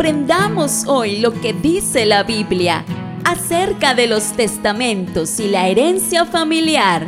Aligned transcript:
aprendamos 0.00 0.84
hoy 0.86 1.18
lo 1.18 1.30
que 1.42 1.52
dice 1.52 2.06
la 2.06 2.22
Biblia 2.22 2.86
acerca 3.22 3.92
de 3.92 4.06
los 4.06 4.32
testamentos 4.32 5.38
y 5.38 5.48
la 5.48 5.68
herencia 5.68 6.24
familiar. 6.24 7.06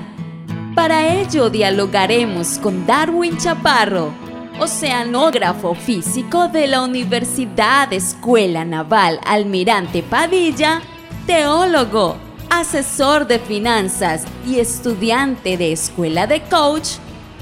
Para 0.75 1.15
ello 1.15 1.49
dialogaremos 1.49 2.59
con 2.59 2.87
Darwin 2.87 3.39
Chaparro, 3.39 4.13
oceanógrafo 4.61 5.75
físico 5.75 6.49
de 6.49 6.67
la 6.67 6.83
Universidad 6.83 7.91
Escuela 7.95 8.63
Naval 8.67 9.21
Almirante 9.25 10.03
Padilla, 10.03 10.83
teólogo, 11.27 12.19
asesor 12.51 13.27
de 13.27 13.39
finanzas 13.39 14.27
y 14.47 14.59
estudiante 14.59 15.57
de 15.57 15.73
escuela 15.73 16.27
de 16.27 16.43
coach, 16.43 16.89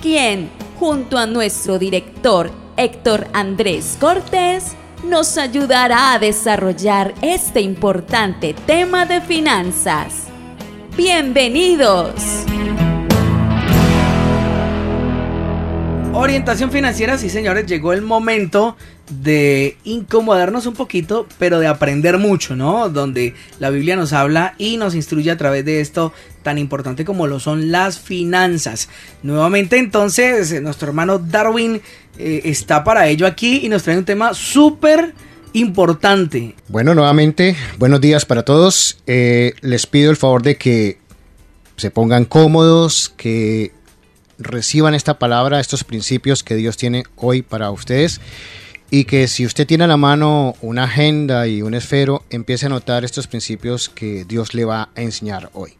quien, 0.00 0.48
junto 0.78 1.18
a 1.18 1.26
nuestro 1.26 1.76
director 1.76 2.52
Héctor 2.76 3.26
Andrés 3.32 3.96
Cortés, 3.98 4.76
nos 5.04 5.38
ayudará 5.38 6.12
a 6.12 6.18
desarrollar 6.18 7.14
este 7.22 7.60
importante 7.60 8.54
tema 8.66 9.06
de 9.06 9.20
finanzas. 9.20 10.27
Bienvenidos. 10.96 12.45
Orientación 16.12 16.70
financiera, 16.70 17.16
sí 17.16 17.30
señores, 17.30 17.66
llegó 17.66 17.92
el 17.92 18.02
momento 18.02 18.77
de 19.10 19.77
incomodarnos 19.84 20.66
un 20.66 20.74
poquito, 20.74 21.27
pero 21.38 21.58
de 21.60 21.66
aprender 21.66 22.19
mucho, 22.19 22.56
¿no? 22.56 22.88
Donde 22.88 23.34
la 23.58 23.70
Biblia 23.70 23.96
nos 23.96 24.12
habla 24.12 24.55
y 24.58 24.77
nos 24.77 24.94
instruye 24.94 25.30
a 25.30 25.36
través 25.36 25.64
de 25.64 25.80
esto 25.80 26.12
tan 26.42 26.58
importante 26.58 27.04
como 27.04 27.26
lo 27.26 27.40
son 27.40 27.70
las 27.70 27.98
finanzas. 27.98 28.88
Nuevamente 29.22 29.78
entonces, 29.78 30.60
nuestro 30.62 30.88
hermano 30.88 31.18
Darwin 31.18 31.80
eh, 32.18 32.42
está 32.44 32.84
para 32.84 33.08
ello 33.08 33.26
aquí 33.26 33.60
y 33.64 33.68
nos 33.68 33.82
trae 33.82 33.98
un 33.98 34.04
tema 34.04 34.34
súper 34.34 35.14
importante. 35.52 36.54
Bueno, 36.68 36.94
nuevamente, 36.94 37.56
buenos 37.78 38.00
días 38.00 38.24
para 38.24 38.44
todos. 38.44 38.98
Eh, 39.06 39.55
les 39.60 39.86
pido 39.86 40.10
el 40.10 40.16
favor 40.16 40.42
de 40.42 40.56
que 40.56 40.98
se 41.77 41.91
pongan 41.91 42.24
cómodos, 42.24 43.12
que 43.16 43.72
reciban 44.38 44.94
esta 44.94 45.19
palabra, 45.19 45.60
estos 45.60 45.84
principios 45.84 46.42
que 46.42 46.54
Dios 46.54 46.77
tiene 46.77 47.04
hoy 47.16 47.42
para 47.42 47.70
ustedes 47.70 48.20
y 48.91 49.04
que 49.04 49.28
si 49.28 49.47
usted 49.47 49.66
tiene 49.66 49.84
a 49.84 49.86
la 49.86 49.97
mano 49.97 50.56
una 50.60 50.84
agenda 50.84 51.47
y 51.47 51.62
un 51.62 51.75
esfero, 51.75 52.25
empiece 52.28 52.66
a 52.66 52.69
notar 52.69 53.04
estos 53.04 53.28
principios 53.28 53.88
que 53.88 54.25
Dios 54.25 54.52
le 54.52 54.64
va 54.64 54.91
a 54.94 55.02
enseñar 55.02 55.50
hoy. 55.54 55.75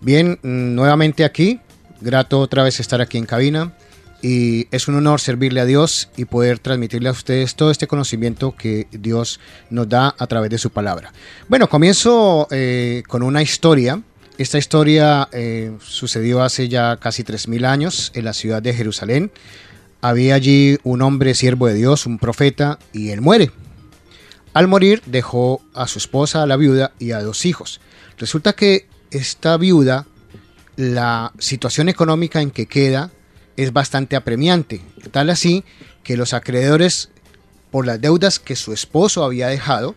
Bien, 0.00 0.38
nuevamente 0.42 1.24
aquí, 1.24 1.60
grato 2.00 2.40
otra 2.40 2.62
vez 2.62 2.80
estar 2.80 3.00
aquí 3.00 3.18
en 3.18 3.26
cabina 3.26 3.74
y 4.22 4.66
es 4.70 4.88
un 4.88 4.96
honor 4.96 5.20
servirle 5.20 5.60
a 5.60 5.64
Dios 5.64 6.08
y 6.16 6.24
poder 6.24 6.58
transmitirle 6.58 7.08
a 7.08 7.12
ustedes 7.12 7.54
todo 7.54 7.70
este 7.70 7.86
conocimiento 7.86 8.54
que 8.56 8.88
Dios 8.90 9.40
nos 9.70 9.88
da 9.88 10.14
a 10.18 10.26
través 10.26 10.50
de 10.50 10.58
su 10.58 10.70
palabra. 10.70 11.12
Bueno, 11.48 11.68
comienzo 11.68 12.48
eh, 12.50 13.02
con 13.06 13.22
una 13.22 13.42
historia 13.42 14.02
esta 14.38 14.56
historia 14.56 15.28
eh, 15.32 15.76
sucedió 15.82 16.42
hace 16.42 16.68
ya 16.68 16.96
casi 16.96 17.24
3.000 17.24 17.66
años 17.66 18.12
en 18.14 18.24
la 18.24 18.32
ciudad 18.32 18.62
de 18.62 18.72
Jerusalén. 18.72 19.32
Había 20.00 20.36
allí 20.36 20.78
un 20.84 21.02
hombre 21.02 21.34
siervo 21.34 21.66
de 21.66 21.74
Dios, 21.74 22.06
un 22.06 22.20
profeta, 22.20 22.78
y 22.92 23.10
él 23.10 23.20
muere. 23.20 23.50
Al 24.54 24.68
morir 24.68 25.02
dejó 25.06 25.60
a 25.74 25.88
su 25.88 25.98
esposa, 25.98 26.44
a 26.44 26.46
la 26.46 26.56
viuda, 26.56 26.92
y 27.00 27.10
a 27.10 27.20
dos 27.20 27.44
hijos. 27.46 27.80
Resulta 28.16 28.52
que 28.52 28.86
esta 29.10 29.56
viuda, 29.56 30.06
la 30.76 31.32
situación 31.38 31.88
económica 31.88 32.40
en 32.40 32.50
que 32.50 32.66
queda 32.66 33.10
es 33.56 33.72
bastante 33.72 34.16
apremiante, 34.16 34.80
tal 35.10 35.30
así 35.30 35.64
que 36.04 36.16
los 36.16 36.32
acreedores, 36.32 37.10
por 37.70 37.86
las 37.86 38.00
deudas 38.00 38.38
que 38.38 38.56
su 38.56 38.72
esposo 38.72 39.24
había 39.24 39.48
dejado, 39.48 39.94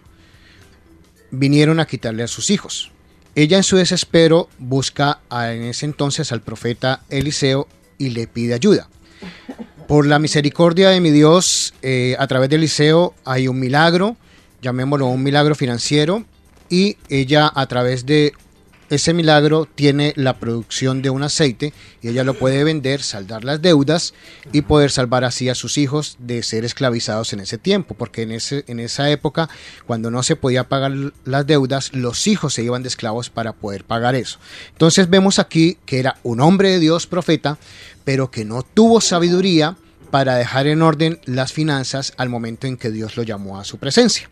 vinieron 1.30 1.80
a 1.80 1.86
quitarle 1.86 2.24
a 2.24 2.28
sus 2.28 2.50
hijos. 2.50 2.92
Ella 3.36 3.58
en 3.58 3.64
su 3.64 3.78
desespero 3.78 4.50
busca 4.58 5.20
en 5.32 5.64
ese 5.64 5.86
entonces 5.86 6.32
al 6.32 6.42
profeta 6.42 7.04
Eliseo 7.10 7.68
y 7.98 8.10
le 8.10 8.28
pide 8.28 8.54
ayuda. 8.54 8.90
Por 9.88 10.06
la 10.06 10.20
misericordia 10.20 10.90
de 10.90 11.00
mi 11.00 11.12
Dios, 11.12 11.74
eh, 11.82 12.16
a 12.20 12.28
través 12.28 12.50
de 12.50 12.58
Eliseo 12.58 13.14
hay 13.24 13.48
un 13.48 13.60
milagro, 13.60 14.18
llamémoslo 14.62 15.08
un 15.08 15.24
milagro 15.24 15.56
financiero, 15.56 16.26
y 16.70 16.98
ella 17.10 17.52
a 17.54 17.66
través 17.68 18.06
de 18.06 18.34
ese 18.92 19.14
milagro 19.14 19.70
tiene 19.74 20.12
la 20.18 20.38
producción 20.38 21.02
de 21.02 21.10
un 21.10 21.24
aceite 21.24 21.74
y 22.02 22.10
ella 22.10 22.26
lo 22.26 22.34
puede 22.34 22.66
vender, 22.66 23.02
saldar 23.02 23.46
las 23.46 23.62
deudas 23.62 24.14
y 24.52 24.64
poder 24.64 24.92
salvar 24.92 25.24
así 25.24 25.48
a 25.48 25.56
sus 25.56 25.78
hijos 25.78 26.18
de 26.20 26.44
ser 26.44 26.66
esclavizados 26.66 27.32
en 27.32 27.40
ese 27.40 27.58
tiempo, 27.58 27.96
porque 27.96 28.24
en, 28.24 28.34
ese, 28.34 28.66
en 28.68 28.82
esa 28.82 29.10
época, 29.10 29.50
cuando 29.88 30.12
no 30.12 30.24
se 30.24 30.36
podía 30.36 30.68
pagar 30.68 30.92
las 31.24 31.48
deudas, 31.48 31.94
los 31.94 32.28
hijos 32.28 32.54
se 32.54 32.64
iban 32.64 32.84
de 32.84 32.90
esclavos 32.90 33.30
para 33.30 33.54
poder 33.54 33.86
pagar 33.86 34.14
eso. 34.14 34.40
Entonces 34.74 35.10
vemos 35.10 35.40
aquí 35.40 35.78
que 35.86 36.00
era 36.00 36.18
un 36.24 36.42
hombre 36.42 36.72
de 36.72 36.80
Dios, 36.80 37.08
profeta, 37.08 37.58
pero 38.04 38.30
que 38.30 38.44
no 38.44 38.62
tuvo 38.62 39.00
sabiduría 39.00 39.78
para 40.10 40.36
dejar 40.36 40.68
en 40.68 40.82
orden 40.82 41.22
las 41.24 41.54
finanzas 41.54 42.14
al 42.18 42.28
momento 42.28 42.68
en 42.68 42.76
que 42.76 42.92
Dios 42.92 43.16
lo 43.16 43.24
llamó 43.24 43.58
a 43.58 43.64
su 43.64 43.78
presencia. 43.78 44.30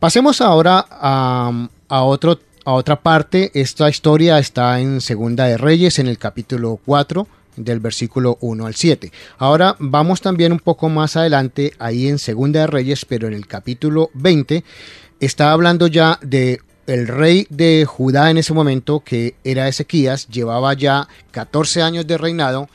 Pasemos 0.00 0.40
ahora 0.40 0.84
a, 0.90 1.68
a 1.88 2.02
otro 2.02 2.40
a 2.64 2.72
otra 2.72 3.00
parte, 3.00 3.50
esta 3.54 3.88
historia 3.88 4.38
está 4.38 4.80
en 4.80 5.00
Segunda 5.00 5.46
de 5.46 5.56
Reyes, 5.56 5.98
en 5.98 6.06
el 6.06 6.18
capítulo 6.18 6.78
4, 6.84 7.26
del 7.56 7.80
versículo 7.80 8.38
1 8.40 8.66
al 8.66 8.74
7. 8.74 9.12
Ahora 9.38 9.76
vamos 9.78 10.20
también 10.20 10.52
un 10.52 10.60
poco 10.60 10.88
más 10.88 11.16
adelante, 11.16 11.72
ahí 11.78 12.08
en 12.08 12.18
Segunda 12.18 12.60
de 12.60 12.66
Reyes, 12.68 13.04
pero 13.04 13.26
en 13.26 13.34
el 13.34 13.46
capítulo 13.46 14.10
20, 14.14 14.64
está 15.20 15.52
hablando 15.52 15.86
ya 15.86 16.18
de 16.22 16.60
el 16.86 17.08
rey 17.08 17.46
de 17.48 17.84
Judá 17.86 18.30
en 18.30 18.38
ese 18.38 18.52
momento, 18.52 19.00
que 19.00 19.34
era 19.44 19.68
Ezequías, 19.68 20.28
llevaba 20.28 20.74
ya 20.74 21.08
14 21.30 21.82
años 21.82 22.06
de 22.06 22.18
reinado, 22.18 22.68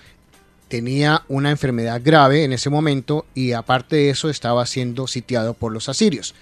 tenía 0.67 1.23
una 1.27 1.49
enfermedad 1.49 2.01
grave 2.03 2.43
en 2.43 2.53
ese 2.53 2.69
momento 2.69 3.25
y 3.33 3.53
aparte 3.53 3.95
de 3.95 4.09
eso 4.09 4.29
estaba 4.29 4.65
siendo 4.65 5.07
sitiado 5.07 5.53
por 5.53 5.71
los 5.71 5.89
asirios. 5.89 6.35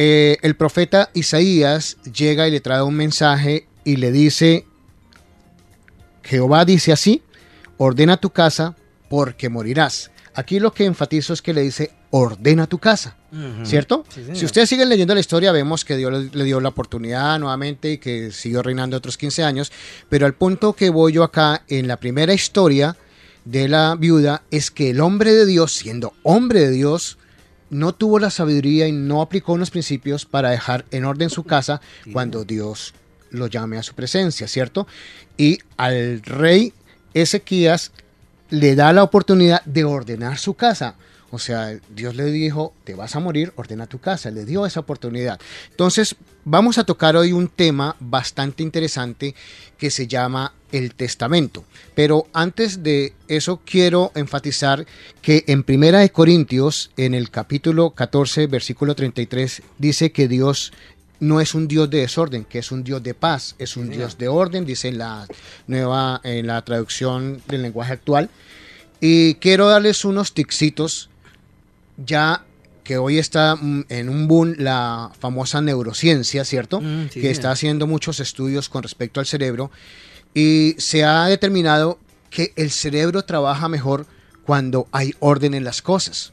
Eh, 0.00 0.38
el 0.42 0.54
profeta 0.54 1.10
Isaías 1.12 1.96
llega 2.04 2.46
y 2.46 2.52
le 2.52 2.60
trae 2.60 2.82
un 2.82 2.94
mensaje 2.94 3.66
y 3.82 3.96
le 3.96 4.12
dice, 4.12 4.64
Jehová 6.22 6.64
dice 6.64 6.92
así, 6.92 7.20
ordena 7.78 8.16
tu 8.16 8.30
casa 8.30 8.76
porque 9.10 9.48
morirás. 9.48 10.12
Aquí 10.34 10.60
lo 10.60 10.72
que 10.72 10.84
enfatizo 10.84 11.32
es 11.32 11.42
que 11.42 11.52
le 11.52 11.62
dice, 11.62 11.90
ordena 12.10 12.68
tu 12.68 12.78
casa, 12.78 13.16
¿cierto? 13.64 14.04
si 14.34 14.44
ustedes 14.44 14.68
siguen 14.68 14.88
leyendo 14.88 15.14
la 15.14 15.20
historia, 15.20 15.50
vemos 15.50 15.84
que 15.84 15.96
Dios 15.96 16.32
le 16.32 16.44
dio 16.44 16.60
la 16.60 16.68
oportunidad 16.68 17.36
nuevamente 17.40 17.90
y 17.90 17.98
que 17.98 18.30
siguió 18.30 18.62
reinando 18.62 18.96
otros 18.96 19.18
15 19.18 19.42
años, 19.42 19.72
pero 20.08 20.26
al 20.26 20.34
punto 20.34 20.74
que 20.74 20.90
voy 20.90 21.14
yo 21.14 21.24
acá, 21.24 21.64
en 21.66 21.88
la 21.88 21.96
primera 21.96 22.32
historia 22.32 22.96
de 23.44 23.66
la 23.66 23.96
viuda, 23.98 24.44
es 24.52 24.70
que 24.70 24.90
el 24.90 25.00
hombre 25.00 25.34
de 25.34 25.44
Dios, 25.44 25.72
siendo 25.72 26.12
hombre 26.22 26.60
de 26.60 26.70
Dios, 26.70 27.18
no 27.70 27.94
tuvo 27.94 28.18
la 28.18 28.30
sabiduría 28.30 28.86
y 28.88 28.92
no 28.92 29.22
aplicó 29.22 29.52
unos 29.52 29.70
principios 29.70 30.24
para 30.24 30.50
dejar 30.50 30.84
en 30.90 31.04
orden 31.04 31.30
su 31.30 31.44
casa 31.44 31.80
cuando 32.12 32.44
Dios 32.44 32.94
lo 33.30 33.46
llame 33.46 33.78
a 33.78 33.82
su 33.82 33.94
presencia, 33.94 34.48
¿cierto? 34.48 34.86
Y 35.36 35.58
al 35.76 36.22
rey 36.22 36.72
Ezequías 37.14 37.92
le 38.50 38.74
da 38.74 38.92
la 38.92 39.02
oportunidad 39.02 39.62
de 39.64 39.84
ordenar 39.84 40.38
su 40.38 40.54
casa. 40.54 40.94
O 41.30 41.38
sea, 41.38 41.78
Dios 41.94 42.14
le 42.14 42.24
dijo, 42.26 42.72
te 42.84 42.94
vas 42.94 43.14
a 43.14 43.20
morir, 43.20 43.52
ordena 43.56 43.86
tu 43.86 43.98
casa, 43.98 44.30
le 44.30 44.44
dio 44.44 44.64
esa 44.64 44.80
oportunidad. 44.80 45.38
Entonces, 45.70 46.16
vamos 46.44 46.78
a 46.78 46.84
tocar 46.84 47.16
hoy 47.16 47.32
un 47.32 47.48
tema 47.48 47.96
bastante 48.00 48.62
interesante 48.62 49.34
que 49.76 49.90
se 49.90 50.06
llama 50.06 50.54
el 50.72 50.94
testamento. 50.94 51.64
Pero 51.94 52.26
antes 52.32 52.82
de 52.82 53.12
eso 53.28 53.60
quiero 53.64 54.12
enfatizar 54.14 54.86
que 55.20 55.44
en 55.46 55.64
Primera 55.64 56.00
de 56.00 56.10
Corintios, 56.10 56.90
en 56.96 57.14
el 57.14 57.30
capítulo 57.30 57.90
14, 57.90 58.46
versículo 58.46 58.94
33, 58.94 59.62
dice 59.78 60.12
que 60.12 60.28
Dios 60.28 60.72
no 61.20 61.40
es 61.40 61.54
un 61.54 61.68
Dios 61.68 61.90
de 61.90 61.98
desorden, 61.98 62.44
que 62.44 62.60
es 62.60 62.70
un 62.70 62.84
Dios 62.84 63.02
de 63.02 63.12
paz, 63.14 63.54
es 63.58 63.76
un 63.76 63.90
Dios 63.90 64.18
de 64.18 64.28
orden, 64.28 64.64
dice 64.64 64.88
en 64.88 64.98
la 64.98 65.26
nueva, 65.66 66.20
en 66.22 66.46
la 66.46 66.62
traducción 66.62 67.42
del 67.48 67.62
lenguaje 67.62 67.92
actual. 67.92 68.30
Y 69.00 69.34
quiero 69.34 69.68
darles 69.68 70.04
unos 70.04 70.32
tixitos 70.32 71.10
ya 71.98 72.44
que 72.84 72.96
hoy 72.96 73.18
está 73.18 73.56
mm, 73.56 73.84
en 73.90 74.08
un 74.08 74.28
boom 74.28 74.54
la 74.56 75.10
famosa 75.18 75.60
neurociencia, 75.60 76.44
¿cierto? 76.44 76.80
Mm, 76.80 77.08
que 77.08 77.30
está 77.30 77.50
haciendo 77.50 77.86
muchos 77.86 78.20
estudios 78.20 78.68
con 78.68 78.82
respecto 78.82 79.20
al 79.20 79.26
cerebro 79.26 79.70
y 80.32 80.74
se 80.78 81.04
ha 81.04 81.26
determinado 81.26 81.98
que 82.30 82.52
el 82.56 82.70
cerebro 82.70 83.22
trabaja 83.24 83.68
mejor 83.68 84.06
cuando 84.44 84.88
hay 84.92 85.14
orden 85.18 85.52
en 85.52 85.64
las 85.64 85.82
cosas. 85.82 86.30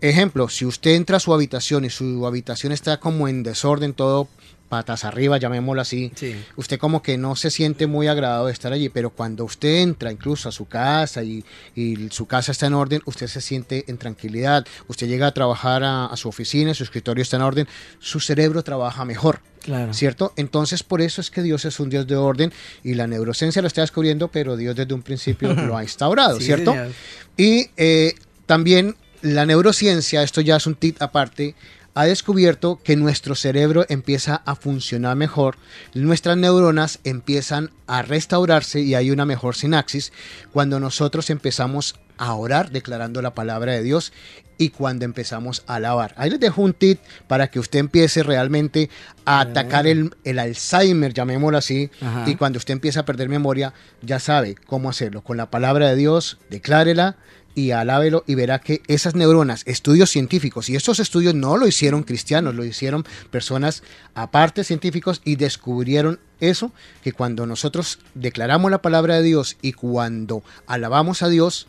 Ejemplo, 0.00 0.48
si 0.48 0.64
usted 0.64 0.92
entra 0.92 1.16
a 1.18 1.20
su 1.20 1.32
habitación 1.34 1.84
y 1.84 1.90
su 1.90 2.26
habitación 2.26 2.72
está 2.72 2.98
como 3.00 3.28
en 3.28 3.42
desorden, 3.42 3.92
todo 3.94 4.28
patas 4.68 5.04
arriba, 5.04 5.36
llamémoslo 5.36 5.82
así, 5.82 6.12
Sí. 6.14 6.32
usted 6.54 6.78
como 6.78 7.02
que 7.02 7.18
no 7.18 7.34
se 7.34 7.50
siente 7.50 7.88
muy 7.88 8.06
agradado 8.06 8.46
de 8.46 8.52
estar 8.52 8.72
allí, 8.72 8.88
pero 8.88 9.10
cuando 9.10 9.44
usted 9.44 9.78
entra 9.78 10.12
incluso 10.12 10.48
a 10.48 10.52
su 10.52 10.66
casa 10.68 11.24
y, 11.24 11.44
y 11.74 12.08
su 12.10 12.26
casa 12.26 12.52
está 12.52 12.66
en 12.66 12.74
orden, 12.74 13.02
usted 13.04 13.26
se 13.26 13.40
siente 13.40 13.84
en 13.88 13.98
tranquilidad, 13.98 14.64
usted 14.86 15.08
llega 15.08 15.26
a 15.26 15.34
trabajar 15.34 15.82
a, 15.82 16.06
a 16.06 16.16
su 16.16 16.28
oficina, 16.28 16.72
su 16.72 16.84
escritorio 16.84 17.20
está 17.22 17.34
en 17.36 17.42
orden, 17.42 17.68
su 17.98 18.20
cerebro 18.20 18.62
trabaja 18.62 19.04
mejor. 19.04 19.40
Claro. 19.60 19.92
¿Cierto? 19.92 20.32
Entonces, 20.36 20.84
por 20.84 21.00
eso 21.02 21.20
es 21.20 21.30
que 21.32 21.42
Dios 21.42 21.64
es 21.64 21.80
un 21.80 21.90
Dios 21.90 22.06
de 22.06 22.14
orden 22.16 22.52
y 22.84 22.94
la 22.94 23.06
neurociencia 23.08 23.60
lo 23.60 23.66
está 23.68 23.80
descubriendo, 23.80 24.28
pero 24.28 24.56
Dios 24.56 24.76
desde 24.76 24.94
un 24.94 25.02
principio 25.02 25.52
lo 25.52 25.76
ha 25.76 25.82
instaurado, 25.82 26.38
Sí, 26.38 26.46
¿cierto? 26.46 26.70
señor. 26.70 26.92
Y 27.36 27.70
eh, 27.76 28.14
también 28.46 28.94
la 29.22 29.46
neurociencia, 29.46 30.22
esto 30.22 30.40
ya 30.40 30.56
es 30.56 30.66
un 30.66 30.74
tip 30.74 31.00
aparte, 31.00 31.54
ha 31.94 32.04
descubierto 32.04 32.80
que 32.82 32.96
nuestro 32.96 33.34
cerebro 33.34 33.84
empieza 33.88 34.42
a 34.46 34.54
funcionar 34.54 35.16
mejor, 35.16 35.56
nuestras 35.94 36.36
neuronas 36.36 37.00
empiezan 37.04 37.70
a 37.86 38.02
restaurarse 38.02 38.80
y 38.80 38.94
hay 38.94 39.10
una 39.10 39.26
mejor 39.26 39.56
sinapsis 39.56 40.12
cuando 40.52 40.78
nosotros 40.78 41.30
empezamos 41.30 41.96
a 42.16 42.34
orar 42.34 42.70
declarando 42.70 43.22
la 43.22 43.34
palabra 43.34 43.72
de 43.72 43.82
Dios 43.82 44.12
y 44.58 44.68
cuando 44.68 45.06
empezamos 45.06 45.64
a 45.66 45.76
alabar. 45.76 46.14
Ahí 46.18 46.28
les 46.28 46.38
dejo 46.38 46.60
un 46.60 46.74
tip 46.74 47.00
para 47.26 47.48
que 47.48 47.58
usted 47.58 47.78
empiece 47.78 48.22
realmente 48.22 48.90
a 49.24 49.40
atacar 49.40 49.86
el, 49.86 50.14
el 50.22 50.38
Alzheimer, 50.38 51.14
llamémoslo 51.14 51.56
así, 51.56 51.90
Ajá. 52.02 52.24
y 52.28 52.36
cuando 52.36 52.58
usted 52.58 52.74
empieza 52.74 53.00
a 53.00 53.04
perder 53.06 53.30
memoria, 53.30 53.72
ya 54.02 54.18
sabe 54.18 54.56
cómo 54.66 54.90
hacerlo. 54.90 55.22
Con 55.22 55.38
la 55.38 55.50
palabra 55.50 55.88
de 55.88 55.96
Dios, 55.96 56.36
declárela 56.50 57.16
y 57.54 57.72
alábelo 57.72 58.24
y 58.26 58.34
verá 58.34 58.60
que 58.60 58.82
esas 58.86 59.14
neuronas, 59.14 59.62
estudios 59.66 60.10
científicos, 60.10 60.68
y 60.68 60.76
estos 60.76 61.00
estudios 61.00 61.34
no 61.34 61.56
lo 61.56 61.66
hicieron 61.66 62.02
cristianos, 62.02 62.54
lo 62.54 62.64
hicieron 62.64 63.04
personas 63.30 63.82
aparte 64.14 64.64
científicos 64.64 65.20
y 65.24 65.36
descubrieron 65.36 66.20
eso, 66.40 66.72
que 67.02 67.12
cuando 67.12 67.46
nosotros 67.46 67.98
declaramos 68.14 68.70
la 68.70 68.82
palabra 68.82 69.16
de 69.16 69.22
Dios 69.22 69.56
y 69.62 69.72
cuando 69.72 70.42
alabamos 70.66 71.22
a 71.22 71.28
Dios, 71.28 71.66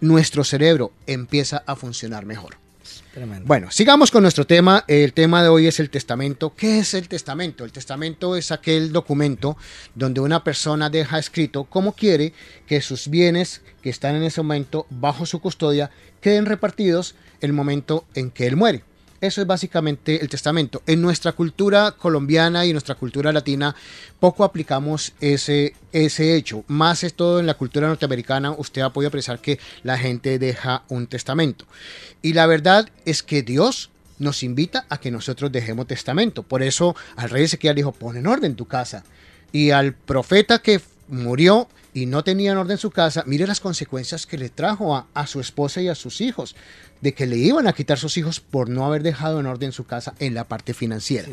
nuestro 0.00 0.44
cerebro 0.44 0.92
empieza 1.06 1.62
a 1.66 1.76
funcionar 1.76 2.24
mejor. 2.24 2.67
Bueno, 3.44 3.70
sigamos 3.70 4.10
con 4.10 4.22
nuestro 4.22 4.46
tema. 4.46 4.84
El 4.86 5.12
tema 5.12 5.42
de 5.42 5.48
hoy 5.48 5.66
es 5.66 5.80
el 5.80 5.90
testamento. 5.90 6.54
¿Qué 6.54 6.78
es 6.78 6.94
el 6.94 7.08
testamento? 7.08 7.64
El 7.64 7.72
testamento 7.72 8.36
es 8.36 8.52
aquel 8.52 8.92
documento 8.92 9.56
donde 9.94 10.20
una 10.20 10.44
persona 10.44 10.90
deja 10.90 11.18
escrito 11.18 11.64
cómo 11.64 11.92
quiere 11.92 12.32
que 12.66 12.80
sus 12.80 13.08
bienes 13.08 13.62
que 13.82 13.90
están 13.90 14.16
en 14.16 14.22
ese 14.22 14.42
momento 14.42 14.86
bajo 14.90 15.26
su 15.26 15.40
custodia 15.40 15.90
queden 16.20 16.46
repartidos 16.46 17.14
el 17.40 17.52
momento 17.52 18.06
en 18.14 18.30
que 18.30 18.46
él 18.46 18.56
muere. 18.56 18.84
Eso 19.20 19.40
es 19.40 19.46
básicamente 19.46 20.20
el 20.22 20.28
testamento. 20.28 20.82
En 20.86 21.02
nuestra 21.02 21.32
cultura 21.32 21.92
colombiana 21.92 22.64
y 22.64 22.70
en 22.70 22.74
nuestra 22.74 22.94
cultura 22.94 23.32
latina 23.32 23.74
poco 24.20 24.44
aplicamos 24.44 25.12
ese, 25.20 25.74
ese 25.92 26.36
hecho. 26.36 26.64
Más 26.68 27.02
es 27.02 27.14
todo 27.14 27.40
en 27.40 27.46
la 27.46 27.54
cultura 27.54 27.88
norteamericana. 27.88 28.52
Usted 28.52 28.82
ha 28.82 28.92
podido 28.92 29.08
apreciar 29.08 29.40
que 29.40 29.58
la 29.82 29.98
gente 29.98 30.38
deja 30.38 30.84
un 30.88 31.08
testamento. 31.08 31.64
Y 32.22 32.34
la 32.34 32.46
verdad 32.46 32.88
es 33.04 33.24
que 33.24 33.42
Dios 33.42 33.90
nos 34.20 34.42
invita 34.44 34.86
a 34.88 34.98
que 34.98 35.10
nosotros 35.10 35.50
dejemos 35.50 35.88
testamento. 35.88 36.44
Por 36.44 36.62
eso 36.62 36.94
al 37.16 37.30
rey 37.30 37.44
Ezequiel 37.44 37.74
dijo, 37.74 37.92
pon 37.92 38.16
en 38.16 38.26
orden 38.26 38.54
tu 38.54 38.66
casa. 38.66 39.04
Y 39.50 39.70
al 39.70 39.94
profeta 39.94 40.60
que 40.60 40.80
murió 41.08 41.68
y 41.94 42.06
no 42.06 42.24
tenía 42.24 42.52
en 42.52 42.58
orden 42.58 42.78
su 42.78 42.90
casa, 42.90 43.24
mire 43.26 43.46
las 43.46 43.60
consecuencias 43.60 44.26
que 44.26 44.38
le 44.38 44.48
trajo 44.48 44.94
a, 44.94 45.06
a 45.14 45.26
su 45.26 45.40
esposa 45.40 45.80
y 45.80 45.88
a 45.88 45.94
sus 45.94 46.20
hijos, 46.20 46.54
de 47.00 47.14
que 47.14 47.26
le 47.26 47.36
iban 47.36 47.66
a 47.66 47.72
quitar 47.72 47.98
sus 47.98 48.16
hijos 48.16 48.40
por 48.40 48.68
no 48.68 48.84
haber 48.84 49.02
dejado 49.02 49.40
en 49.40 49.46
orden 49.46 49.72
su 49.72 49.84
casa 49.84 50.14
en 50.18 50.34
la 50.34 50.44
parte 50.44 50.74
financiera. 50.74 51.28
Sí. 51.28 51.32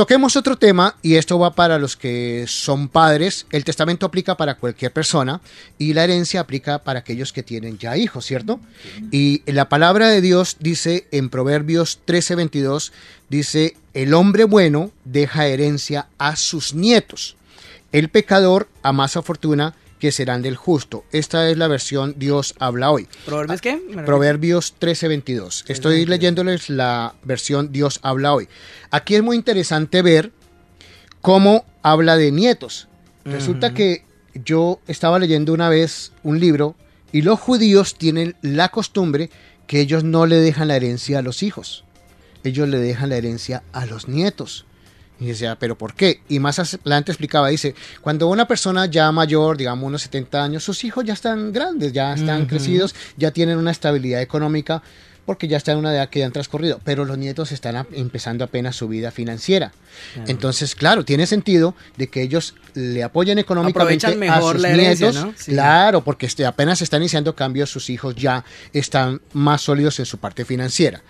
Toquemos 0.00 0.34
otro 0.34 0.56
tema 0.56 0.96
y 1.02 1.16
esto 1.16 1.38
va 1.38 1.54
para 1.54 1.78
los 1.78 1.94
que 1.94 2.46
son 2.48 2.88
padres. 2.88 3.44
El 3.50 3.64
testamento 3.64 4.06
aplica 4.06 4.34
para 4.34 4.54
cualquier 4.54 4.94
persona 4.94 5.42
y 5.76 5.92
la 5.92 6.04
herencia 6.04 6.40
aplica 6.40 6.78
para 6.78 7.00
aquellos 7.00 7.34
que 7.34 7.42
tienen 7.42 7.76
ya 7.76 7.98
hijos, 7.98 8.24
¿cierto? 8.24 8.60
Y 9.10 9.42
la 9.44 9.68
palabra 9.68 10.08
de 10.08 10.22
Dios 10.22 10.56
dice 10.58 11.06
en 11.10 11.28
Proverbios 11.28 12.00
13:22, 12.06 12.92
dice, 13.28 13.76
el 13.92 14.14
hombre 14.14 14.44
bueno 14.44 14.90
deja 15.04 15.46
herencia 15.48 16.06
a 16.16 16.34
sus 16.36 16.72
nietos. 16.72 17.36
El 17.92 18.08
pecador 18.08 18.68
amasa 18.82 19.22
fortuna 19.22 19.74
que 19.98 20.12
serán 20.12 20.42
del 20.42 20.56
justo. 20.56 21.04
Esta 21.12 21.50
es 21.50 21.58
la 21.58 21.68
versión 21.68 22.14
Dios 22.16 22.54
habla 22.58 22.90
hoy. 22.90 23.06
¿Proverbios 23.26 23.60
qué? 23.60 23.72
¿Me 23.76 23.80
repite? 23.80 24.02
Proverbios 24.04 24.74
13:22. 24.78 25.64
Estoy 25.68 26.04
13:22. 26.04 26.08
leyéndoles 26.08 26.70
la 26.70 27.14
versión 27.22 27.72
Dios 27.72 28.00
habla 28.02 28.32
hoy. 28.34 28.48
Aquí 28.90 29.14
es 29.14 29.22
muy 29.22 29.36
interesante 29.36 30.02
ver 30.02 30.32
cómo 31.20 31.64
habla 31.82 32.16
de 32.16 32.32
nietos. 32.32 32.88
Resulta 33.24 33.74
que 33.74 34.04
yo 34.34 34.80
estaba 34.86 35.18
leyendo 35.18 35.52
una 35.52 35.68
vez 35.68 36.12
un 36.22 36.40
libro 36.40 36.74
y 37.12 37.22
los 37.22 37.38
judíos 37.38 37.96
tienen 37.96 38.36
la 38.40 38.70
costumbre 38.70 39.30
que 39.66 39.80
ellos 39.80 40.04
no 40.04 40.26
le 40.26 40.36
dejan 40.36 40.68
la 40.68 40.76
herencia 40.76 41.18
a 41.18 41.22
los 41.22 41.42
hijos. 41.42 41.84
Ellos 42.42 42.68
le 42.68 42.78
dejan 42.78 43.10
la 43.10 43.16
herencia 43.16 43.62
a 43.72 43.84
los 43.84 44.08
nietos. 44.08 44.64
Y 45.20 45.26
decía, 45.26 45.56
¿pero 45.58 45.76
por 45.76 45.94
qué? 45.94 46.20
Y 46.28 46.38
más 46.38 46.58
adelante 46.58 47.12
explicaba, 47.12 47.48
dice, 47.48 47.74
cuando 48.00 48.26
una 48.28 48.48
persona 48.48 48.86
ya 48.86 49.12
mayor, 49.12 49.56
digamos 49.56 49.86
unos 49.86 50.02
70 50.02 50.42
años, 50.42 50.64
sus 50.64 50.82
hijos 50.84 51.04
ya 51.04 51.12
están 51.12 51.52
grandes, 51.52 51.92
ya 51.92 52.14
están 52.14 52.46
crecidos, 52.46 52.94
ya 53.16 53.30
tienen 53.30 53.58
una 53.58 53.70
estabilidad 53.70 54.22
económica, 54.22 54.82
porque 55.26 55.46
ya 55.46 55.58
están 55.58 55.74
en 55.74 55.80
una 55.80 55.94
edad 55.94 56.08
que 56.08 56.18
ya 56.20 56.26
han 56.26 56.32
transcurrido, 56.32 56.80
pero 56.82 57.04
los 57.04 57.16
nietos 57.18 57.52
están 57.52 57.76
a- 57.76 57.86
empezando 57.92 58.42
apenas 58.42 58.74
su 58.74 58.88
vida 58.88 59.10
financiera. 59.12 59.70
Entonces, 60.26 60.74
claro, 60.74 61.04
tiene 61.04 61.26
sentido 61.26 61.74
de 61.96 62.08
que 62.08 62.22
ellos 62.22 62.54
le 62.74 63.02
apoyen 63.04 63.38
económicamente 63.38 64.06
Aprovechan 64.06 64.18
mejor 64.18 64.50
a 64.50 64.52
sus 64.54 64.62
la 64.62 64.70
herencia, 64.70 65.10
nietos. 65.10 65.26
¿no? 65.26 65.34
Sí. 65.36 65.52
Claro, 65.52 66.02
porque 66.02 66.26
este, 66.26 66.46
apenas 66.46 66.82
están 66.82 67.02
iniciando 67.02 67.36
cambios, 67.36 67.70
sus 67.70 67.90
hijos 67.90 68.16
ya 68.16 68.44
están 68.72 69.20
más 69.34 69.60
sólidos 69.62 69.98
en 70.00 70.06
su 70.06 70.18
parte 70.18 70.44
financiera. 70.44 71.02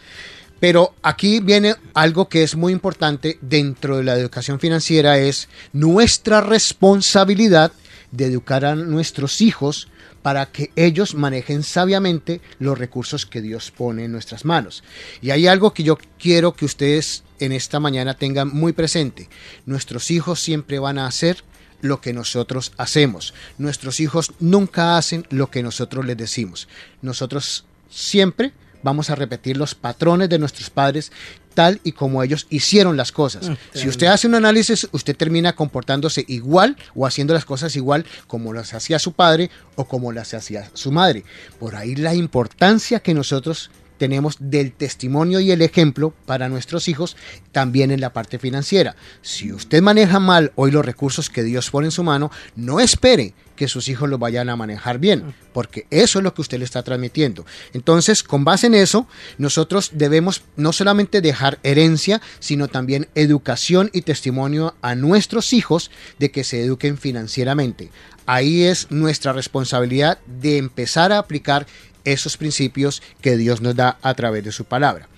Pero 0.60 0.94
aquí 1.02 1.40
viene 1.40 1.74
algo 1.94 2.28
que 2.28 2.42
es 2.42 2.54
muy 2.54 2.72
importante 2.72 3.38
dentro 3.40 3.96
de 3.96 4.04
la 4.04 4.14
educación 4.14 4.60
financiera, 4.60 5.18
es 5.18 5.48
nuestra 5.72 6.42
responsabilidad 6.42 7.72
de 8.12 8.26
educar 8.26 8.64
a 8.64 8.74
nuestros 8.74 9.40
hijos 9.40 9.88
para 10.22 10.46
que 10.52 10.70
ellos 10.76 11.14
manejen 11.14 11.62
sabiamente 11.62 12.40
los 12.58 12.78
recursos 12.78 13.24
que 13.24 13.40
Dios 13.40 13.70
pone 13.70 14.04
en 14.04 14.12
nuestras 14.12 14.44
manos. 14.44 14.84
Y 15.22 15.30
hay 15.30 15.46
algo 15.46 15.72
que 15.72 15.82
yo 15.82 15.98
quiero 16.18 16.54
que 16.54 16.66
ustedes 16.66 17.24
en 17.38 17.52
esta 17.52 17.80
mañana 17.80 18.14
tengan 18.14 18.48
muy 18.48 18.72
presente. 18.72 19.28
Nuestros 19.64 20.10
hijos 20.10 20.40
siempre 20.40 20.78
van 20.78 20.98
a 20.98 21.06
hacer 21.06 21.42
lo 21.80 22.02
que 22.02 22.12
nosotros 22.12 22.72
hacemos. 22.76 23.32
Nuestros 23.56 24.00
hijos 24.00 24.32
nunca 24.40 24.98
hacen 24.98 25.26
lo 25.30 25.50
que 25.50 25.62
nosotros 25.62 26.04
les 26.04 26.18
decimos. 26.18 26.68
Nosotros 27.00 27.64
siempre 27.88 28.52
vamos 28.82 29.10
a 29.10 29.14
repetir 29.14 29.56
los 29.56 29.74
patrones 29.74 30.28
de 30.28 30.38
nuestros 30.38 30.70
padres 30.70 31.12
tal 31.54 31.80
y 31.84 31.92
como 31.92 32.22
ellos 32.22 32.46
hicieron 32.48 32.96
las 32.96 33.12
cosas. 33.12 33.50
Si 33.74 33.88
usted 33.88 34.06
hace 34.06 34.26
un 34.26 34.34
análisis, 34.34 34.88
usted 34.92 35.16
termina 35.16 35.54
comportándose 35.54 36.24
igual 36.28 36.76
o 36.94 37.06
haciendo 37.06 37.34
las 37.34 37.44
cosas 37.44 37.76
igual 37.76 38.06
como 38.26 38.52
las 38.52 38.72
hacía 38.74 38.98
su 38.98 39.12
padre 39.12 39.50
o 39.74 39.84
como 39.84 40.12
las 40.12 40.32
hacía 40.34 40.70
su 40.74 40.92
madre. 40.92 41.24
Por 41.58 41.76
ahí 41.76 41.96
la 41.96 42.14
importancia 42.14 43.00
que 43.00 43.14
nosotros 43.14 43.70
tenemos 44.00 44.38
del 44.40 44.72
testimonio 44.72 45.40
y 45.40 45.50
el 45.50 45.60
ejemplo 45.60 46.14
para 46.24 46.48
nuestros 46.48 46.88
hijos 46.88 47.18
también 47.52 47.90
en 47.90 48.00
la 48.00 48.14
parte 48.14 48.38
financiera. 48.38 48.96
Si 49.20 49.52
usted 49.52 49.82
maneja 49.82 50.18
mal 50.18 50.52
hoy 50.56 50.70
los 50.70 50.86
recursos 50.86 51.28
que 51.28 51.42
Dios 51.42 51.70
pone 51.70 51.88
en 51.88 51.90
su 51.90 52.02
mano, 52.02 52.30
no 52.56 52.80
espere 52.80 53.34
que 53.56 53.68
sus 53.68 53.88
hijos 53.88 54.08
lo 54.08 54.16
vayan 54.16 54.48
a 54.48 54.56
manejar 54.56 54.98
bien, 54.98 55.34
porque 55.52 55.86
eso 55.90 56.18
es 56.18 56.22
lo 56.24 56.32
que 56.32 56.40
usted 56.40 56.58
le 56.58 56.64
está 56.64 56.82
transmitiendo. 56.82 57.44
Entonces, 57.74 58.22
con 58.22 58.42
base 58.42 58.68
en 58.68 58.74
eso, 58.74 59.06
nosotros 59.36 59.90
debemos 59.92 60.44
no 60.56 60.72
solamente 60.72 61.20
dejar 61.20 61.58
herencia, 61.62 62.22
sino 62.38 62.68
también 62.68 63.08
educación 63.14 63.90
y 63.92 64.00
testimonio 64.00 64.76
a 64.80 64.94
nuestros 64.94 65.52
hijos 65.52 65.90
de 66.18 66.30
que 66.30 66.42
se 66.42 66.64
eduquen 66.64 66.96
financieramente. 66.96 67.90
Ahí 68.24 68.62
es 68.62 68.90
nuestra 68.90 69.34
responsabilidad 69.34 70.20
de 70.26 70.56
empezar 70.56 71.12
a 71.12 71.18
aplicar 71.18 71.66
esos 72.04 72.36
principios 72.36 73.02
que 73.20 73.36
Dios 73.36 73.60
nos 73.60 73.76
da 73.76 73.98
a 74.02 74.14
través 74.14 74.44
de 74.44 74.52
su 74.52 74.64
palabra. 74.64 75.08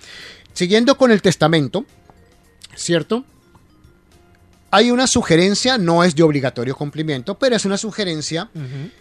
Siguiendo 0.53 0.97
con 0.97 1.11
el 1.11 1.23
testamento, 1.23 1.87
¿cierto? 2.75 3.25
Hay 4.71 4.91
una 4.91 5.07
sugerencia, 5.07 5.79
no 5.79 6.03
es 6.05 6.15
de 6.15 6.23
obligatorio 6.23 6.75
cumplimiento, 6.77 7.39
pero 7.39 7.57
es 7.57 7.65
una 7.65 7.77
sugerencia 7.77 8.51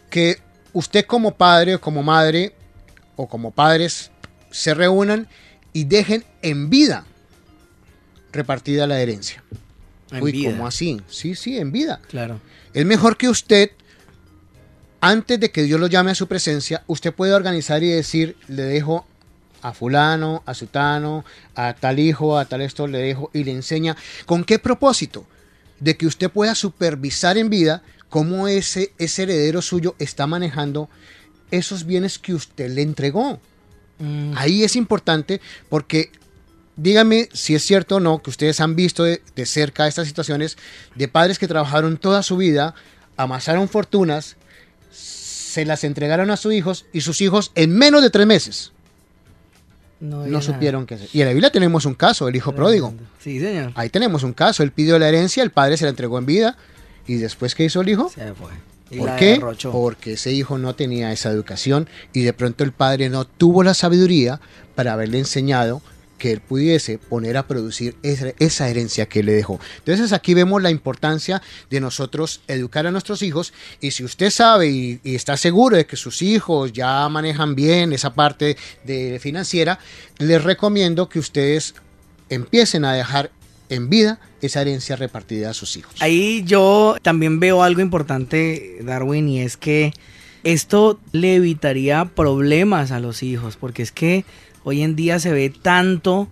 que 0.09 0.39
usted 0.73 1.05
como 1.05 1.35
padre 1.35 1.75
o 1.75 1.81
como 1.81 2.03
madre 2.03 2.53
o 3.15 3.27
como 3.27 3.51
padres 3.51 4.11
se 4.49 4.73
reúnan 4.73 5.27
y 5.73 5.85
dejen 5.85 6.25
en 6.41 6.69
vida 6.69 7.05
repartida 8.31 8.87
la 8.87 8.99
herencia. 8.99 9.43
En 10.11 10.23
Uy, 10.23 10.31
vida. 10.31 10.51
¿cómo 10.51 10.67
así? 10.67 11.01
Sí, 11.09 11.35
sí, 11.35 11.57
en 11.57 11.71
vida. 11.71 12.01
Claro. 12.09 12.41
Es 12.73 12.85
mejor 12.85 13.17
que 13.17 13.29
usted, 13.29 13.71
antes 15.01 15.39
de 15.39 15.51
que 15.51 15.63
Dios 15.63 15.79
lo 15.79 15.87
llame 15.87 16.11
a 16.11 16.15
su 16.15 16.27
presencia, 16.27 16.83
usted 16.87 17.13
puede 17.13 17.33
organizar 17.33 17.83
y 17.83 17.89
decir, 17.89 18.37
le 18.47 18.63
dejo 18.63 19.05
a 19.61 19.73
fulano, 19.73 20.43
a 20.45 20.53
sutano, 20.53 21.25
a 21.55 21.73
tal 21.73 21.99
hijo, 21.99 22.37
a 22.37 22.45
tal 22.45 22.61
esto 22.61 22.87
le 22.87 22.99
dejo 22.99 23.29
y 23.33 23.43
le 23.43 23.51
enseña. 23.51 23.97
¿Con 24.25 24.43
qué 24.43 24.59
propósito? 24.59 25.25
De 25.79 25.97
que 25.97 26.07
usted 26.07 26.29
pueda 26.29 26.55
supervisar 26.55 27.37
en 27.37 27.49
vida 27.49 27.83
cómo 28.09 28.47
ese, 28.47 28.93
ese 28.97 29.23
heredero 29.23 29.61
suyo 29.61 29.95
está 29.99 30.27
manejando 30.27 30.89
esos 31.51 31.85
bienes 31.85 32.17
que 32.17 32.33
usted 32.33 32.69
le 32.69 32.81
entregó. 32.81 33.39
Mm. 33.99 34.33
Ahí 34.35 34.63
es 34.63 34.75
importante 34.75 35.41
porque 35.69 36.11
dígame 36.75 37.29
si 37.33 37.55
es 37.55 37.63
cierto 37.63 37.97
o 37.97 37.99
no 37.99 38.21
que 38.21 38.29
ustedes 38.29 38.59
han 38.59 38.75
visto 38.75 39.03
de, 39.03 39.21
cerca 39.45 39.87
estas 39.87 40.07
situaciones 40.07 40.57
de 40.95 41.07
padres 41.07 41.37
que 41.37 41.47
trabajaron 41.47 41.97
toda 41.97 42.23
su 42.23 42.37
vida, 42.37 42.73
amasaron 43.17 43.69
fortunas, 43.69 44.37
se 44.91 45.65
las 45.65 45.83
entregaron 45.83 46.31
a 46.31 46.37
sus 46.37 46.53
hijos 46.53 46.85
y 46.93 47.01
sus 47.01 47.21
hijos 47.21 47.51
en 47.55 47.75
menos 47.75 48.01
de 48.01 48.09
tres 48.09 48.27
meses 48.27 48.71
no, 50.01 50.41
supieron 50.41 50.85
qué 50.85 50.95
hacer. 50.95 51.09
Y 51.13 51.21
en 51.21 51.27
la 51.27 51.33
Biblia 51.33 51.51
tenemos 51.51 51.85
un 51.85 51.93
caso, 51.93 52.27
el 52.27 52.35
hijo 52.35 52.53
pródigo. 52.53 52.93
Sí, 53.19 53.39
señor. 53.39 53.71
Ahí 53.75 53.89
tenemos 53.89 54.23
un 54.23 54.33
caso, 54.33 54.63
él 54.63 54.71
pidió 54.71 54.97
la 54.97 55.07
herencia, 55.07 55.43
el 55.43 55.51
padre 55.51 55.77
se 55.77 55.85
la 55.85 55.91
entregó 55.91 56.17
en 56.17 56.25
vida 56.25 56.57
y 57.07 57.15
después 57.15 57.55
¿qué 57.55 57.65
hizo 57.65 57.81
el 57.81 57.89
hijo? 57.89 58.09
Se 58.09 58.33
fue. 58.33 58.49
¿Por 58.97 59.15
qué? 59.15 59.41
Porque 59.71 60.13
ese 60.13 60.33
hijo 60.33 60.57
no 60.57 60.75
tenía 60.75 61.13
esa 61.13 61.29
educación 61.29 61.87
y 62.11 62.23
de 62.23 62.33
pronto 62.33 62.63
el 62.63 62.73
padre 62.73 63.09
no 63.09 63.25
tuvo 63.25 63.63
la 63.63 63.73
sabiduría 63.73 64.41
para 64.75 64.93
haberle 64.93 65.19
enseñado 65.19 65.81
que 66.21 66.31
él 66.31 66.39
pudiese 66.39 66.99
poner 66.99 67.35
a 67.35 67.47
producir 67.47 67.95
esa, 68.03 68.69
herencia 68.69 69.07
que 69.07 69.23
le 69.23 69.31
dejó. 69.31 69.59
Entonces 69.79 70.13
aquí 70.13 70.35
vemos 70.35 70.61
la 70.61 70.69
importancia 70.69 71.41
de 71.71 71.79
nosotros 71.79 72.41
educar 72.47 72.85
a 72.85 72.91
nuestros 72.91 73.23
hijos 73.23 73.53
y 73.79 73.89
si 73.89 74.03
usted 74.03 74.29
sabe 74.29 74.69
y, 74.69 74.99
está 75.03 75.35
seguro 75.35 75.77
de 75.77 75.87
que 75.87 75.95
sus 75.95 76.21
hijos 76.21 76.73
ya 76.73 77.09
manejan 77.09 77.55
bien 77.55 77.91
esa 77.91 78.13
parte 78.13 78.55
financiera, 79.19 79.79
les 80.19 80.43
recomiendo 80.43 81.09
que 81.09 81.17
ustedes 81.17 81.73
empiecen 82.29 82.85
a 82.85 82.93
dejar 82.93 83.31
en 83.69 83.89
vida 83.89 84.19
esa 84.43 84.61
herencia 84.61 84.95
repartida 84.97 85.49
a 85.49 85.53
sus 85.55 85.75
hijos. 85.75 85.95
Ahí 86.01 86.43
yo 86.45 86.97
también 87.01 87.39
veo 87.39 87.63
algo 87.63 87.81
importante, 87.81 88.77
Darwin, 88.83 89.27
y 89.27 89.41
es 89.41 89.57
que 89.57 89.91
esto 90.43 90.99
le 91.13 91.37
evitaría 91.37 92.05
problemas 92.05 92.91
a 92.91 92.99
los 92.99 93.23
hijos, 93.23 93.57
porque 93.57 93.81
es 93.81 93.91
que 93.91 94.23
Hoy 94.63 94.81
en 94.81 94.95
día 94.95 95.19
se 95.19 95.31
ve 95.31 95.49
tanto 95.49 96.27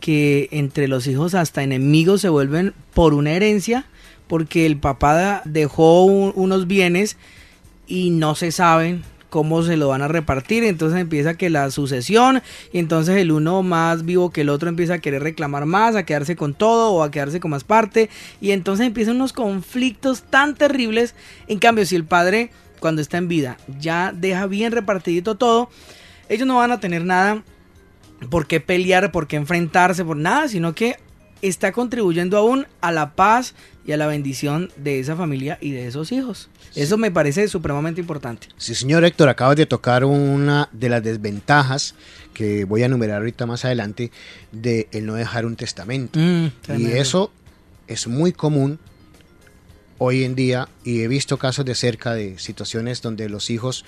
que 0.00 0.48
entre 0.52 0.88
los 0.88 1.06
hijos 1.06 1.34
hasta 1.34 1.62
enemigos 1.62 2.20
se 2.20 2.28
vuelven 2.28 2.74
por 2.94 3.14
una 3.14 3.32
herencia, 3.32 3.86
porque 4.26 4.66
el 4.66 4.76
papá 4.76 5.42
dejó 5.44 6.04
unos 6.04 6.66
bienes 6.66 7.16
y 7.86 8.10
no 8.10 8.34
se 8.34 8.52
saben 8.52 9.02
cómo 9.30 9.62
se 9.62 9.76
lo 9.76 9.88
van 9.88 10.02
a 10.02 10.08
repartir, 10.08 10.64
entonces 10.64 11.00
empieza 11.00 11.34
que 11.34 11.50
la 11.50 11.70
sucesión 11.70 12.42
y 12.72 12.78
entonces 12.78 13.16
el 13.16 13.30
uno 13.30 13.62
más 13.62 14.04
vivo 14.04 14.30
que 14.30 14.40
el 14.40 14.48
otro 14.48 14.68
empieza 14.68 14.94
a 14.94 14.98
querer 15.00 15.22
reclamar 15.22 15.66
más, 15.66 15.96
a 15.96 16.04
quedarse 16.04 16.36
con 16.36 16.54
todo 16.54 16.92
o 16.92 17.02
a 17.02 17.10
quedarse 17.10 17.40
con 17.40 17.50
más 17.50 17.64
parte. 17.64 18.08
Y 18.40 18.52
entonces 18.52 18.86
empiezan 18.86 19.16
unos 19.16 19.32
conflictos 19.32 20.22
tan 20.22 20.54
terribles, 20.54 21.14
en 21.46 21.58
cambio 21.58 21.84
si 21.84 21.96
el 21.96 22.04
padre 22.04 22.50
cuando 22.80 23.02
está 23.02 23.18
en 23.18 23.28
vida 23.28 23.58
ya 23.78 24.12
deja 24.14 24.46
bien 24.46 24.72
repartidito 24.72 25.34
todo, 25.34 25.68
ellos 26.28 26.46
no 26.46 26.56
van 26.56 26.72
a 26.72 26.80
tener 26.80 27.04
nada 27.04 27.42
por 28.30 28.46
qué 28.46 28.60
pelear, 28.60 29.12
por 29.12 29.26
qué 29.26 29.36
enfrentarse, 29.36 30.04
por 30.04 30.16
nada, 30.16 30.48
sino 30.48 30.74
que 30.74 30.96
está 31.42 31.72
contribuyendo 31.72 32.36
aún 32.36 32.66
a 32.80 32.92
la 32.92 33.14
paz 33.14 33.54
y 33.86 33.92
a 33.92 33.96
la 33.96 34.06
bendición 34.06 34.70
de 34.76 35.00
esa 35.00 35.16
familia 35.16 35.58
y 35.60 35.70
de 35.70 35.86
esos 35.86 36.12
hijos. 36.12 36.48
Eso 36.74 36.98
me 36.98 37.10
parece 37.10 37.48
supremamente 37.48 38.00
importante. 38.00 38.48
Sí, 38.56 38.74
señor 38.74 39.04
Héctor, 39.04 39.28
acabas 39.28 39.56
de 39.56 39.66
tocar 39.66 40.04
una 40.04 40.68
de 40.72 40.88
las 40.88 41.02
desventajas 41.02 41.94
que 42.34 42.64
voy 42.64 42.82
a 42.82 42.86
enumerar 42.86 43.18
ahorita 43.18 43.46
más 43.46 43.64
adelante 43.64 44.10
de 44.52 44.88
el 44.92 45.06
no 45.06 45.14
dejar 45.14 45.46
un 45.46 45.56
testamento. 45.56 46.18
Mm, 46.18 46.48
y 46.76 46.86
eso 46.86 47.32
es 47.86 48.06
muy 48.06 48.32
común 48.32 48.78
hoy 49.98 50.24
en 50.24 50.34
día 50.34 50.68
y 50.84 51.02
he 51.02 51.08
visto 51.08 51.38
casos 51.38 51.64
de 51.64 51.74
cerca 51.74 52.14
de 52.14 52.38
situaciones 52.38 53.02
donde 53.02 53.28
los 53.28 53.50
hijos 53.50 53.84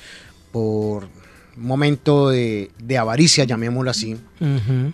por 0.50 1.08
momento 1.56 2.30
de, 2.30 2.70
avaricia, 2.98 3.44
llamémoslo 3.44 3.90
así, 3.90 4.16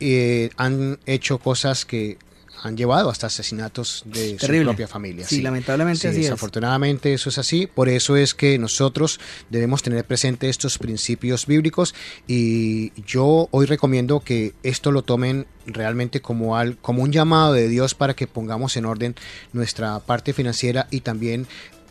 eh, 0.00 0.50
han 0.56 0.98
hecho 1.06 1.38
cosas 1.38 1.84
que 1.84 2.18
han 2.62 2.76
llevado 2.76 3.10
hasta 3.10 3.26
asesinatos 3.26 4.02
de 4.06 4.38
su 4.38 4.46
propia 4.46 4.88
familia. 4.88 5.26
Sí, 5.26 5.42
lamentablemente 5.42 6.08
así 6.08 6.20
Desafortunadamente 6.20 7.12
eso 7.12 7.28
es 7.28 7.38
así, 7.38 7.66
por 7.66 7.88
eso 7.88 8.16
es 8.16 8.34
que 8.34 8.58
nosotros 8.58 9.20
debemos 9.50 9.82
tener 9.82 10.04
presente 10.04 10.48
estos 10.48 10.78
principios 10.78 11.46
bíblicos 11.46 11.94
y 12.26 12.92
yo 13.02 13.48
hoy 13.50 13.66
recomiendo 13.66 14.20
que 14.20 14.54
esto 14.62 14.90
lo 14.90 15.02
tomen 15.02 15.46
realmente 15.66 16.20
como, 16.20 16.56
al, 16.56 16.76
como 16.78 17.02
un 17.02 17.12
llamado 17.12 17.52
de 17.52 17.68
Dios 17.68 17.94
para 17.94 18.14
que 18.14 18.26
pongamos 18.26 18.76
en 18.76 18.86
orden 18.86 19.14
nuestra 19.52 20.00
parte 20.00 20.32
financiera 20.32 20.88
y 20.90 21.00
también 21.00 21.46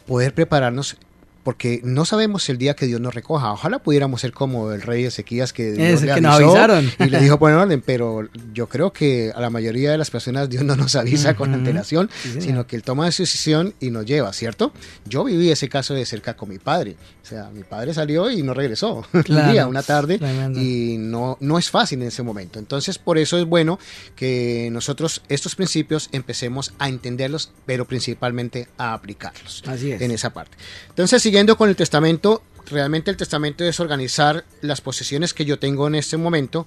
poder 0.06 0.34
prepararnos 0.34 0.98
porque 1.46 1.80
no 1.84 2.06
sabemos 2.06 2.50
el 2.50 2.58
día 2.58 2.74
que 2.74 2.88
Dios 2.88 3.00
nos 3.00 3.14
recoja. 3.14 3.52
Ojalá 3.52 3.78
pudiéramos 3.78 4.22
ser 4.22 4.32
como 4.32 4.72
el 4.72 4.82
rey 4.82 5.06
Ezequías 5.06 5.54
que 5.54 5.74
Dios 5.74 6.02
le 6.02 6.12
avisaron. 6.12 6.92
y 6.98 7.06
le 7.06 7.20
dijo 7.20 7.38
poner 7.40 7.58
orden, 7.58 7.84
pero 7.86 8.28
yo 8.52 8.68
creo 8.68 8.92
que 8.92 9.32
a 9.34 9.40
la 9.40 9.52
mayoría 9.52 9.92
de 9.92 10.00
las 10.00 10.10
personas 10.10 10.50
Dios 10.50 10.64
no 10.64 10.76
nos 10.76 10.96
avisa 10.96 11.36
con 11.36 11.54
antelación, 11.54 12.10
sino 12.40 12.66
que 12.66 12.76
Él 12.76 12.82
toma 12.82 13.12
su 13.12 13.22
decisión 13.22 13.76
y 13.80 13.92
nos 13.92 14.08
lleva, 14.08 14.34
¿cierto? 14.34 14.74
Yo 15.06 15.24
viví 15.24 15.52
ese 15.52 15.70
caso 15.70 15.94
de 15.94 16.04
cerca 16.08 16.36
con 16.36 16.50
mi 16.50 16.58
padre. 16.58 16.96
O 17.22 17.28
sea, 17.28 17.52
mi 17.54 17.64
padre 17.64 17.94
salió 17.94 18.32
y 18.32 18.42
no 18.42 18.56
regresó 18.56 19.06
un 19.14 19.52
día, 19.52 19.68
una 19.68 19.84
tarde, 19.84 20.20
y 20.56 20.98
no, 20.98 21.38
no 21.42 21.60
es 21.60 21.70
fácil 21.70 22.02
en 22.02 22.08
ese 22.08 22.24
momento. 22.24 22.58
Entonces, 22.58 22.98
por 22.98 23.20
eso 23.20 23.38
es 23.38 23.46
bueno 23.46 23.78
que 24.16 24.70
nosotros 24.72 25.22
estos 25.30 25.54
principios 25.54 26.10
empecemos 26.12 26.74
a 26.80 26.90
entenderlos, 26.90 27.52
pero 27.68 27.86
principalmente 27.86 28.68
a 28.80 28.94
aplicarlos 28.94 29.62
Así 29.68 29.92
es. 29.92 30.02
en 30.02 30.10
esa 30.10 30.32
parte. 30.32 30.58
Entonces, 30.90 31.22
si 31.22 31.35
siguiendo 31.36 31.58
con 31.58 31.68
el 31.68 31.76
testamento, 31.76 32.42
realmente 32.66 33.12
el 33.12 33.18
testamento 33.18 33.66
es 33.66 33.82
organizar 33.82 34.46
las 34.62 34.80
posesiones 34.80 35.34
que 35.34 35.44
yo 35.44 35.60
tengo 35.60 35.86
en 35.86 35.96
este 35.96 36.16
momento 36.16 36.66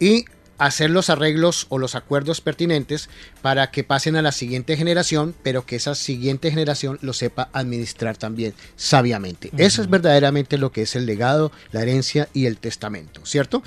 y 0.00 0.24
hacer 0.58 0.90
los 0.90 1.10
arreglos 1.10 1.66
o 1.68 1.78
los 1.78 1.94
acuerdos 1.94 2.40
pertinentes 2.40 3.08
para 3.40 3.70
que 3.70 3.84
pasen 3.84 4.16
a 4.16 4.22
la 4.22 4.32
siguiente 4.32 4.76
generación, 4.76 5.32
pero 5.44 5.64
que 5.64 5.76
esa 5.76 5.94
siguiente 5.94 6.50
generación 6.50 6.98
lo 7.02 7.12
sepa 7.12 7.50
administrar 7.52 8.16
también 8.16 8.52
sabiamente. 8.74 9.52
Eso 9.56 9.80
es 9.80 9.88
verdaderamente 9.88 10.58
lo 10.58 10.72
que 10.72 10.82
es 10.82 10.96
el 10.96 11.06
legado, 11.06 11.52
la 11.70 11.82
herencia 11.82 12.28
y 12.32 12.46
el 12.46 12.58
testamento, 12.58 13.24
¿cierto? 13.24 13.62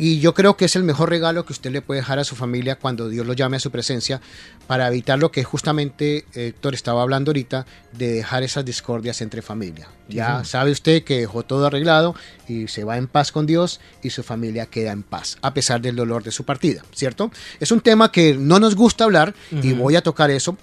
Y 0.00 0.18
yo 0.18 0.32
creo 0.32 0.56
que 0.56 0.64
es 0.64 0.76
el 0.76 0.82
mejor 0.82 1.10
regalo 1.10 1.44
que 1.44 1.52
usted 1.52 1.70
le 1.70 1.82
puede 1.82 2.00
dejar 2.00 2.18
a 2.18 2.24
su 2.24 2.34
familia 2.34 2.76
cuando 2.76 3.10
Dios 3.10 3.26
lo 3.26 3.34
llame 3.34 3.58
a 3.58 3.60
su 3.60 3.70
presencia 3.70 4.22
para 4.66 4.88
evitar 4.88 5.18
lo 5.18 5.30
que 5.30 5.44
justamente 5.44 6.24
Héctor 6.32 6.72
estaba 6.72 7.02
hablando 7.02 7.32
ahorita 7.32 7.66
de 7.92 8.14
dejar 8.14 8.42
esas 8.42 8.64
discordias 8.64 9.20
entre 9.20 9.42
familia. 9.42 9.88
Ya 10.08 10.42
sabe 10.44 10.70
usted 10.70 11.04
que 11.04 11.18
dejó 11.18 11.42
todo 11.42 11.66
arreglado 11.66 12.14
y 12.48 12.68
se 12.68 12.82
va 12.82 12.96
en 12.96 13.08
paz 13.08 13.30
con 13.30 13.44
Dios 13.44 13.78
y 14.02 14.08
su 14.08 14.22
familia 14.22 14.64
queda 14.64 14.92
en 14.92 15.02
paz 15.02 15.36
a 15.42 15.52
pesar 15.52 15.82
del 15.82 15.96
dolor 15.96 16.22
de 16.22 16.30
su 16.30 16.44
partida, 16.44 16.82
¿cierto? 16.94 17.30
Es 17.60 17.70
un 17.70 17.82
tema 17.82 18.10
que 18.10 18.32
no 18.32 18.58
nos 18.58 18.76
gusta 18.76 19.04
hablar 19.04 19.34
y 19.50 19.74
voy 19.74 19.96
a 19.96 20.02
tocar 20.02 20.30
eso 20.30 20.56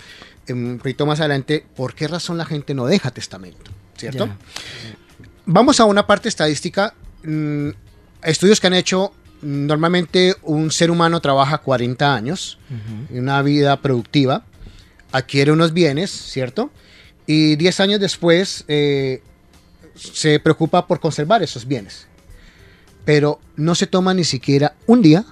un 0.49 0.79
poquito 0.79 1.05
más 1.05 1.19
adelante. 1.19 1.63
¿Por 1.75 1.93
qué 1.93 2.07
razón 2.07 2.39
la 2.39 2.45
gente 2.45 2.73
no 2.73 2.87
deja 2.87 3.11
testamento? 3.11 3.69
¿Cierto? 3.95 4.29
Vamos 5.45 5.79
a 5.79 5.85
una 5.85 6.07
parte 6.07 6.27
estadística. 6.27 6.95
Mm, 7.23 7.69
estudios 8.23 8.59
que 8.59 8.67
han 8.67 8.73
hecho 8.73 9.13
Normalmente 9.41 10.35
un 10.41 10.71
ser 10.71 10.89
humano 10.89 11.19
trabaja 11.21 11.59
40 11.59 12.15
años, 12.15 12.57
en 13.09 13.19
una 13.19 13.41
vida 13.41 13.79
productiva, 13.81 14.43
adquiere 15.11 15.51
unos 15.51 15.73
bienes, 15.73 16.09
¿cierto? 16.11 16.71
Y 17.25 17.55
10 17.55 17.79
años 17.81 17.99
después 17.99 18.65
eh, 18.67 19.21
se 19.95 20.39
preocupa 20.39 20.87
por 20.87 20.99
conservar 20.99 21.43
esos 21.43 21.67
bienes. 21.67 22.07
Pero 23.05 23.39
no 23.55 23.75
se 23.75 23.87
toma 23.87 24.13
ni 24.13 24.23
siquiera 24.23 24.75
un 24.85 25.01
día 25.01 25.25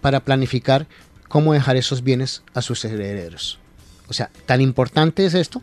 para 0.00 0.20
planificar 0.20 0.86
cómo 1.28 1.52
dejar 1.52 1.76
esos 1.76 2.02
bienes 2.02 2.42
a 2.54 2.62
sus 2.62 2.84
herederos. 2.84 3.58
O 4.08 4.12
sea, 4.12 4.30
tan 4.46 4.60
importante 4.60 5.26
es 5.26 5.34
esto 5.34 5.62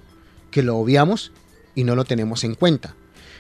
que 0.52 0.64
lo 0.64 0.78
obviamos 0.78 1.32
y 1.76 1.84
no 1.84 1.96
lo 1.96 2.06
tenemos 2.06 2.44
en 2.44 2.56
cuenta. 2.56 2.96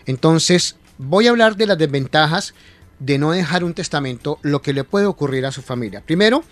Entonces, 0.05 0.75
voy 0.97 1.27
a 1.27 1.31
hablar 1.31 1.55
de 1.55 1.67
las 1.67 1.77
desventajas 1.77 2.53
de 2.99 3.17
no 3.17 3.31
dejar 3.31 3.63
un 3.63 3.73
testamento 3.73 4.39
lo 4.41 4.61
que 4.61 4.73
le 4.73 4.83
puede 4.83 5.05
ocurrir 5.05 5.45
a 5.45 5.51
su 5.51 5.61
familia. 5.61 6.01
Primero, 6.01 6.43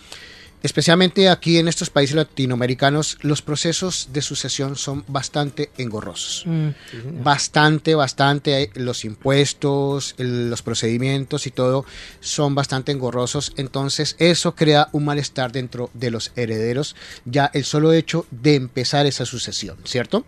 especialmente 0.64 1.30
aquí 1.30 1.58
en 1.58 1.68
estos 1.68 1.90
países 1.90 2.16
latinoamericanos, 2.16 3.18
los 3.22 3.42
procesos 3.42 4.10
de 4.14 4.22
sucesión 4.22 4.76
son 4.76 5.04
bastante 5.08 5.72
engorrosos. 5.78 6.44
Mm, 6.46 7.24
bastante, 7.24 7.96
bastante. 7.96 8.70
Los 8.76 9.06
impuestos, 9.06 10.16
los 10.18 10.62
procedimientos 10.62 11.48
y 11.48 11.52
todo 11.52 11.86
son 12.20 12.54
bastante 12.54 12.92
engorrosos. 12.92 13.54
Entonces 13.58 14.16
eso 14.20 14.56
crea 14.56 14.90
un 14.92 15.06
malestar 15.06 15.52
dentro 15.52 15.90
de 15.94 16.12
los 16.12 16.32
herederos, 16.36 16.96
ya 17.26 17.50
el 17.54 17.64
solo 17.64 17.94
hecho 17.94 18.26
de 18.30 18.56
empezar 18.56 19.06
esa 19.06 19.26
sucesión, 19.26 19.78
¿cierto? 19.86 20.26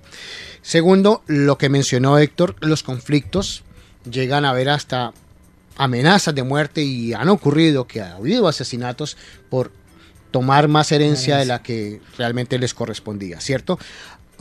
Segundo, 0.61 1.23
lo 1.27 1.57
que 1.57 1.69
mencionó 1.69 2.17
Héctor, 2.17 2.55
los 2.61 2.83
conflictos 2.83 3.63
llegan 4.09 4.45
a 4.45 4.49
haber 4.49 4.69
hasta 4.69 5.13
amenazas 5.77 6.35
de 6.35 6.43
muerte 6.43 6.83
y 6.83 7.13
han 7.13 7.29
ocurrido 7.29 7.87
que 7.87 8.01
ha 8.01 8.15
habido 8.15 8.47
asesinatos 8.47 9.17
por 9.49 9.71
tomar 10.31 10.67
más 10.67 10.91
herencia 10.91 11.37
de 11.37 11.45
la 11.45 11.61
que 11.61 12.01
realmente 12.17 12.57
les 12.57 12.73
correspondía, 12.73 13.39
¿cierto? 13.39 13.77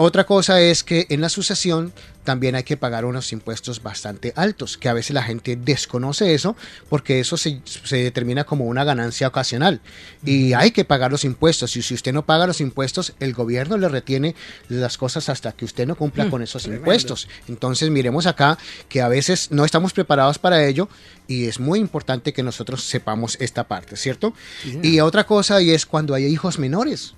Otra 0.04 0.24
cosa 0.24 0.60
es 0.60 0.82
que 0.82 1.06
en 1.10 1.20
la 1.20 1.28
sucesión 1.28 1.92
también 2.24 2.56
hay 2.56 2.64
que 2.64 2.76
pagar 2.76 3.04
unos 3.04 3.32
impuestos 3.32 3.84
bastante 3.84 4.32
altos, 4.34 4.76
que 4.76 4.88
a 4.88 4.94
veces 4.94 5.14
la 5.14 5.22
gente 5.22 5.54
desconoce 5.54 6.34
eso 6.34 6.56
porque 6.88 7.20
eso 7.20 7.36
se, 7.36 7.60
determina 7.88 8.42
como 8.42 8.64
una 8.64 8.82
ganancia 8.82 9.28
ocasional. 9.28 9.80
Y 10.24 10.54
hay 10.54 10.72
que 10.72 10.84
pagar 10.84 11.12
los 11.12 11.24
impuestos 11.24 11.76
y 11.76 11.82
si 11.82 11.94
usted 11.94 12.12
no 12.12 12.26
paga 12.26 12.48
los 12.48 12.60
impuestos, 12.60 13.14
el 13.20 13.32
gobierno 13.32 13.78
le 13.78 13.88
retiene 13.88 14.34
las 14.68 14.98
cosas 14.98 15.28
hasta 15.28 15.52
que 15.52 15.64
usted 15.64 15.86
no 15.86 15.94
cumpla 15.94 16.24
mm, 16.24 16.30
con 16.30 16.42
esos 16.42 16.66
impuestos. 16.66 17.28
Entonces 17.46 17.88
miremos 17.88 18.26
acá 18.26 18.58
que 18.88 19.02
a 19.02 19.08
veces 19.08 19.52
no 19.52 19.64
estamos 19.64 19.92
preparados 19.92 20.36
para 20.36 20.66
ello 20.66 20.88
y 21.28 21.46
es 21.46 21.60
muy 21.60 21.78
importante 21.78 22.32
que 22.32 22.42
nosotros 22.42 22.82
sepamos 22.82 23.36
esta 23.40 23.68
parte, 23.68 23.96
¿cierto? 23.96 24.34
y 24.82 24.98
otra 24.98 25.26
cosa 25.28 25.62
y 25.62 25.70
es 25.70 25.86
cuando 25.86 26.14
hay 26.14 26.24
hijos 26.24 26.58
menores 26.58 27.14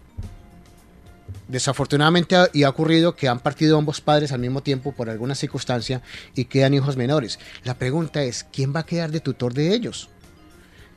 desafortunadamente 1.49 2.37
y 2.53 2.63
ha 2.63 2.71
ocurrido 2.71 3.17
que 3.17 3.29
han 3.29 3.41
partido 3.41 3.79
ambos 3.79 4.01
padres 4.01 4.33
al 4.33 4.41
mismo 4.41 4.63
tiempo 4.63 4.93
por 4.93 5.11
alguna 5.11 5.35
circunstancia 5.35 6.03
y 6.35 6.47
quedan 6.47 6.75
hijos 6.75 6.97
menores. 6.97 7.39
La 7.65 7.75
pregunta 7.75 8.23
es, 8.23 8.47
¿quién 8.53 8.75
va 8.75 8.81
a 8.81 8.87
quedar 8.87 9.11
de 9.11 9.21
tutor 9.21 9.55
de 9.55 9.75
ellos? 9.75 10.09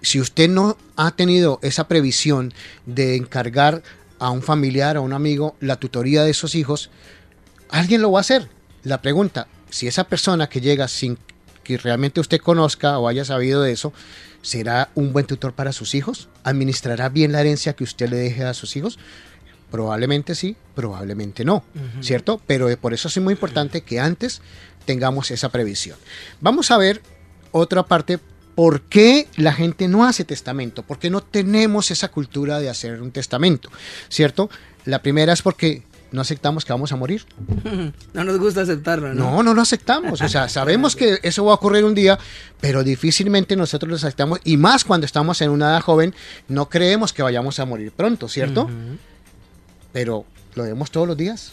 Si 0.02 0.20
usted 0.20 0.50
no 0.50 0.78
ha 0.96 1.12
tenido 1.12 1.60
esa 1.64 1.88
previsión 1.88 2.54
de 2.86 3.16
encargar 3.16 3.82
a 4.20 4.30
un 4.30 4.42
familiar 4.42 4.98
o 4.98 5.02
a 5.02 5.04
un 5.04 5.14
amigo 5.14 5.56
la 5.60 5.78
tutoría 5.78 6.24
de 6.24 6.32
esos 6.32 6.56
hijos, 6.56 6.90
alguien 7.70 8.02
lo 8.02 8.12
va 8.12 8.20
a 8.20 8.22
hacer. 8.22 8.50
La 8.84 9.02
pregunta, 9.02 9.48
si 9.70 9.88
esa 9.88 10.06
persona 10.06 10.48
que 10.48 10.62
llega 10.62 10.88
sin 10.88 11.18
que 11.64 11.78
realmente 11.78 12.22
usted 12.22 12.40
conozca 12.40 12.98
o 12.98 13.08
haya 13.10 13.26
sabido 13.26 13.62
de 13.62 13.74
eso, 13.74 13.92
¿será 14.42 14.90
un 14.96 15.12
buen 15.12 15.26
tutor 15.26 15.54
para 15.54 15.74
sus 15.74 15.96
hijos? 15.96 16.30
¿Administrará 16.44 17.10
bien 17.10 17.34
la 17.34 17.42
herencia 17.42 17.74
que 17.74 17.84
usted 17.84 18.10
le 18.10 18.16
deje 18.16 18.46
a 18.46 18.54
sus 18.54 18.78
hijos? 18.78 18.98
Probablemente 19.72 20.34
sí, 20.34 20.56
probablemente 20.76 21.44
no, 21.44 21.64
¿cierto? 22.02 22.42
Pero 22.48 22.76
por 22.78 22.94
eso 22.94 23.08
es 23.08 23.18
muy 23.20 23.34
importante 23.34 23.82
que 23.82 24.00
antes 24.00 24.42
tengamos 24.86 25.32
esa 25.32 25.50
previsión. 25.50 25.98
Vamos 26.40 26.72
a 26.72 26.78
ver 26.78 27.02
otra 27.52 27.84
parte, 27.84 28.20
¿por 28.56 28.82
qué 28.82 29.28
la 29.36 29.54
gente 29.54 29.88
no 29.88 30.06
hace 30.06 30.24
testamento? 30.24 30.84
¿Por 30.84 31.00
qué 31.00 31.10
no 31.10 31.22
tenemos 31.22 31.92
esa 31.92 32.08
cultura 32.10 32.60
de 32.60 32.70
hacer 32.70 33.02
un 33.02 33.12
testamento? 33.12 33.70
¿Cierto? 34.10 34.50
La 34.86 35.02
primera 35.02 35.34
es 35.34 35.42
porque 35.42 35.84
no 36.12 36.22
aceptamos 36.22 36.66
que 36.66 36.74
vamos 36.74 36.92
a 36.92 36.96
morir. 36.96 37.26
No 38.14 38.24
nos 38.24 38.40
gusta 38.40 38.62
aceptarlo, 38.62 39.14
¿no? 39.14 39.32
No, 39.32 39.44
no 39.44 39.54
lo 39.54 39.62
aceptamos. 39.62 40.22
O 40.22 40.30
sea, 40.30 40.50
sabemos 40.58 40.96
que 40.96 41.20
eso 41.22 41.46
va 41.46 41.52
a 41.52 41.56
ocurrir 41.56 41.84
un 41.84 41.94
día, 41.94 42.18
pero 42.60 42.84
difícilmente 42.84 43.56
nosotros 43.56 43.90
lo 43.90 43.96
aceptamos. 43.98 44.40
Y 44.44 44.58
más 44.58 44.84
cuando 44.84 45.06
estamos 45.06 45.42
en 45.42 45.52
una 45.52 45.68
edad 45.68 45.82
joven, 45.82 46.16
no 46.48 46.68
creemos 46.70 47.14
que 47.14 47.22
vayamos 47.22 47.60
a 47.60 47.66
morir 47.66 47.92
pronto, 47.92 48.28
¿cierto? 48.28 48.70
Pero 49.94 50.26
lo 50.56 50.64
vemos 50.64 50.92
todos 50.92 51.08
los 51.08 51.18
días. 51.18 51.52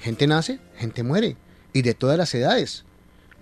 Gente 0.00 0.26
nace, 0.26 0.60
gente 0.76 1.02
muere. 1.02 1.36
Y 1.72 1.82
de 1.82 1.94
todas 1.94 2.18
las 2.18 2.34
edades. 2.34 2.84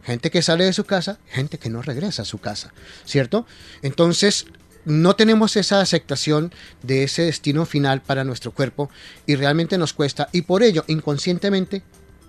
Gente 0.02 0.30
que 0.30 0.42
sale 0.42 0.64
de 0.64 0.72
su 0.72 0.84
casa, 0.84 1.18
gente 1.28 1.58
que 1.58 1.70
no 1.70 1.82
regresa 1.82 2.22
a 2.22 2.24
su 2.24 2.38
casa. 2.38 2.72
¿Cierto? 3.04 3.46
Entonces, 3.82 4.46
no 4.84 5.16
tenemos 5.16 5.56
esa 5.56 5.80
aceptación 5.80 6.52
de 6.82 7.04
ese 7.04 7.22
destino 7.22 7.66
final 7.66 8.00
para 8.00 8.24
nuestro 8.24 8.52
cuerpo 8.52 8.90
y 9.26 9.36
realmente 9.36 9.76
nos 9.78 9.92
cuesta. 9.92 10.28
Y 10.32 10.42
por 10.42 10.62
ello, 10.62 10.84
inconscientemente, 10.88 11.82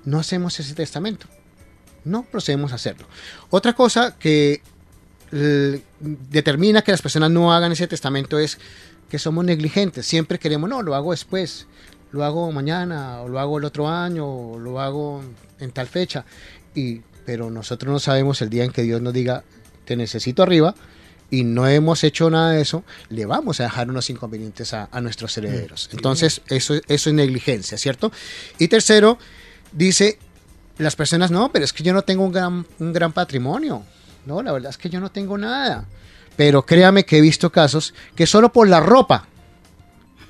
no 0.05 0.19
hacemos 0.19 0.59
ese 0.59 0.73
testamento. 0.73 1.27
No 2.03 2.23
procedemos 2.23 2.71
a 2.71 2.75
hacerlo. 2.75 3.07
Otra 3.49 3.73
cosa 3.73 4.17
que 4.17 4.61
determina 5.99 6.81
que 6.81 6.91
las 6.91 7.01
personas 7.01 7.29
no 7.29 7.53
hagan 7.53 7.71
ese 7.71 7.87
testamento 7.87 8.39
es 8.39 8.57
que 9.09 9.19
somos 9.19 9.43
negligentes. 9.43 10.05
Siempre 10.05 10.39
queremos, 10.39 10.69
no, 10.69 10.81
lo 10.81 10.95
hago 10.95 11.11
después, 11.11 11.67
lo 12.11 12.23
hago 12.23 12.51
mañana, 12.51 13.21
o 13.21 13.27
lo 13.27 13.39
hago 13.39 13.57
el 13.57 13.65
otro 13.65 13.87
año, 13.87 14.25
o 14.25 14.59
lo 14.59 14.79
hago 14.79 15.21
en 15.59 15.71
tal 15.71 15.87
fecha. 15.87 16.25
Y, 16.75 17.01
pero 17.25 17.49
nosotros 17.49 17.91
no 17.91 17.99
sabemos 17.99 18.41
el 18.41 18.49
día 18.49 18.63
en 18.63 18.71
que 18.71 18.83
Dios 18.83 19.01
nos 19.01 19.13
diga, 19.13 19.43
te 19.85 19.95
necesito 19.95 20.43
arriba, 20.43 20.75
y 21.31 21.43
no 21.43 21.67
hemos 21.67 22.03
hecho 22.03 22.29
nada 22.29 22.51
de 22.51 22.61
eso, 22.61 22.83
le 23.09 23.25
vamos 23.25 23.59
a 23.59 23.63
dejar 23.63 23.89
unos 23.89 24.09
inconvenientes 24.09 24.73
a, 24.73 24.87
nuestros 25.01 25.37
herederos. 25.37 25.89
Mm, 25.91 25.97
Entonces, 25.97 26.41
eso, 26.47 26.75
eso 26.87 27.09
es 27.09 27.13
negligencia, 27.13 27.77
¿cierto? 27.77 28.11
Y 28.57 28.67
tercero, 28.67 29.19
dice, 29.71 30.17
las 30.77 30.95
personas, 30.95 31.29
no, 31.29 31.51
pero 31.51 31.65
es 31.65 31.73
que 31.73 31.83
yo 31.83 31.93
no 31.93 32.01
tengo 32.01 32.23
un 32.23 32.31
gran, 32.31 32.65
un 32.79 32.93
gran 32.93 33.13
patrimonio. 33.13 33.83
No, 34.25 34.41
la 34.41 34.51
verdad 34.51 34.71
es 34.71 34.77
que 34.77 34.89
yo 34.89 34.99
no 34.99 35.11
tengo 35.11 35.37
nada. 35.37 35.85
Pero 36.39 36.65
créame 36.65 37.03
que 37.03 37.17
he 37.17 37.21
visto 37.21 37.51
casos 37.51 37.93
que 38.15 38.25
solo 38.25 38.53
por 38.53 38.69
la 38.69 38.79
ropa 38.79 39.27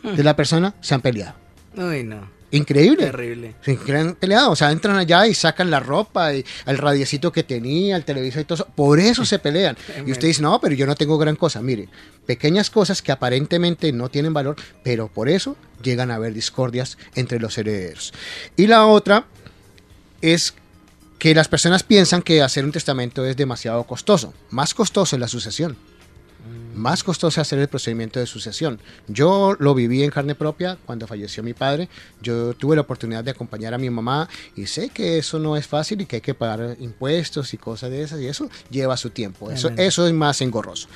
de 0.02 0.24
la 0.24 0.36
persona 0.36 0.74
se 0.82 0.96
han 0.96 1.02
peleado. 1.02 1.36
Uy, 1.78 2.04
no. 2.04 2.28
Increíble. 2.50 3.06
Terrible. 3.06 3.54
Se 3.62 3.78
han 3.96 4.16
peleado. 4.16 4.50
O 4.50 4.56
sea, 4.56 4.72
entran 4.72 4.98
allá 4.98 5.28
y 5.28 5.36
sacan 5.36 5.70
la 5.70 5.80
ropa, 5.80 6.34
y 6.34 6.44
el 6.66 6.80
radiecito 6.80 7.32
que 7.32 7.44
tenía, 7.44 7.96
el 7.96 8.06
televisor 8.06 8.42
y 8.42 8.46
todo 8.46 8.56
eso. 8.56 8.68
Por 8.76 9.00
eso 9.00 9.24
se 9.24 9.38
pelean. 9.38 9.78
y 10.08 10.12
usted 10.12 10.30
dice, 10.30 10.42
no, 10.42 10.60
pero 10.60 10.74
yo 10.74 10.88
no 10.88 10.96
tengo 10.96 11.16
gran 11.20 11.36
cosa. 11.36 11.62
Mire, 11.62 11.90
pequeñas 12.26 12.72
cosas 12.72 13.04
que 13.04 13.12
aparentemente 13.12 13.92
no 13.92 14.10
tienen 14.10 14.34
valor, 14.34 14.56
pero 14.84 15.10
por 15.10 15.30
eso 15.30 15.58
llegan 15.84 16.10
a 16.10 16.16
haber 16.16 16.34
discordias 16.34 16.98
entre 17.14 17.40
los 17.40 17.56
herederos. 17.56 18.16
Y 18.58 18.66
la 18.66 18.88
otra 18.88 19.26
es 20.22 20.56
que 21.20 21.36
las 21.36 21.48
personas 21.48 21.84
piensan 21.84 22.24
que 22.24 22.42
hacer 22.42 22.66
un 22.66 22.72
testamento 22.72 23.24
es 23.28 23.38
demasiado 23.38 23.84
costoso. 23.84 24.34
Más 24.50 24.74
costoso 24.74 25.16
es 25.16 25.20
la 25.20 25.28
sucesión 25.28 25.78
más 26.74 27.04
costoso 27.04 27.42
hacer 27.42 27.60
el 27.60 27.68
procedimiento 27.68 28.20
de 28.20 28.26
sucesión. 28.26 28.80
Yo 29.08 29.56
lo 29.60 29.74
viví 29.76 30.04
en 30.04 30.12
carne 30.12 30.36
propia 30.36 30.78
cuando 30.86 31.08
falleció 31.08 31.44
mi 31.44 31.54
padre. 31.54 31.90
Yo 32.22 32.54
tuve 32.54 32.76
la 32.76 32.82
oportunidad 32.82 33.24
de 33.24 33.32
acompañar 33.32 33.74
a 33.74 33.78
mi 33.78 33.90
mamá 33.90 34.30
y 34.56 34.66
sé 34.66 34.90
que 34.90 35.18
eso 35.18 35.40
no 35.40 35.58
es 35.58 35.68
fácil 35.68 36.02
y 36.02 36.06
que 36.06 36.18
hay 36.18 36.22
que 36.22 36.34
pagar 36.34 36.78
impuestos 36.80 37.54
y 37.54 37.58
cosas 37.58 37.92
de 37.92 38.02
esas 38.02 38.22
y 38.22 38.28
eso 38.28 38.50
lleva 38.70 38.96
su 38.98 39.10
tiempo. 39.10 39.52
Eso, 39.52 39.70
eso 39.78 40.08
es 40.08 40.14
más 40.14 40.42
engorroso. 40.42 40.88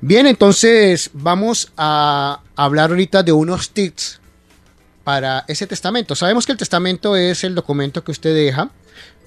Bien, 0.00 0.26
entonces 0.26 1.10
vamos 1.12 1.72
a 1.76 2.40
hablar 2.56 2.90
ahorita 2.90 3.22
de 3.22 3.32
unos 3.32 3.70
tips 3.70 4.20
para 5.04 5.44
ese 5.48 5.66
testamento. 5.66 6.14
Sabemos 6.14 6.44
que 6.44 6.52
el 6.52 6.58
testamento 6.58 7.16
es 7.16 7.44
el 7.44 7.54
documento 7.54 8.02
que 8.04 8.12
usted 8.12 8.34
deja 8.34 8.70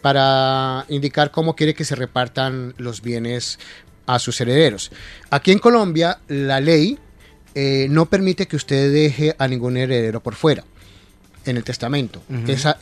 para 0.04 0.86
indicar 0.90 1.32
cómo 1.32 1.56
quiere 1.56 1.74
que 1.74 1.86
se 1.86 1.96
repartan 1.96 2.74
los 2.78 3.02
bienes 3.02 3.58
a 4.06 4.20
sus 4.20 4.40
herederos. 4.42 4.92
Aquí 5.30 5.52
en 5.52 5.60
Colombia 5.60 6.20
la 6.28 6.60
ley 6.60 6.98
eh, 7.56 7.88
no 7.90 8.08
permite 8.08 8.48
que 8.48 8.56
usted 8.56 8.92
deje 8.92 9.36
a 9.38 9.48
ningún 9.48 9.78
heredero 9.78 10.22
por 10.22 10.36
fuera 10.36 10.64
en 11.46 11.58
el 11.58 11.64
testamento. 11.64 12.22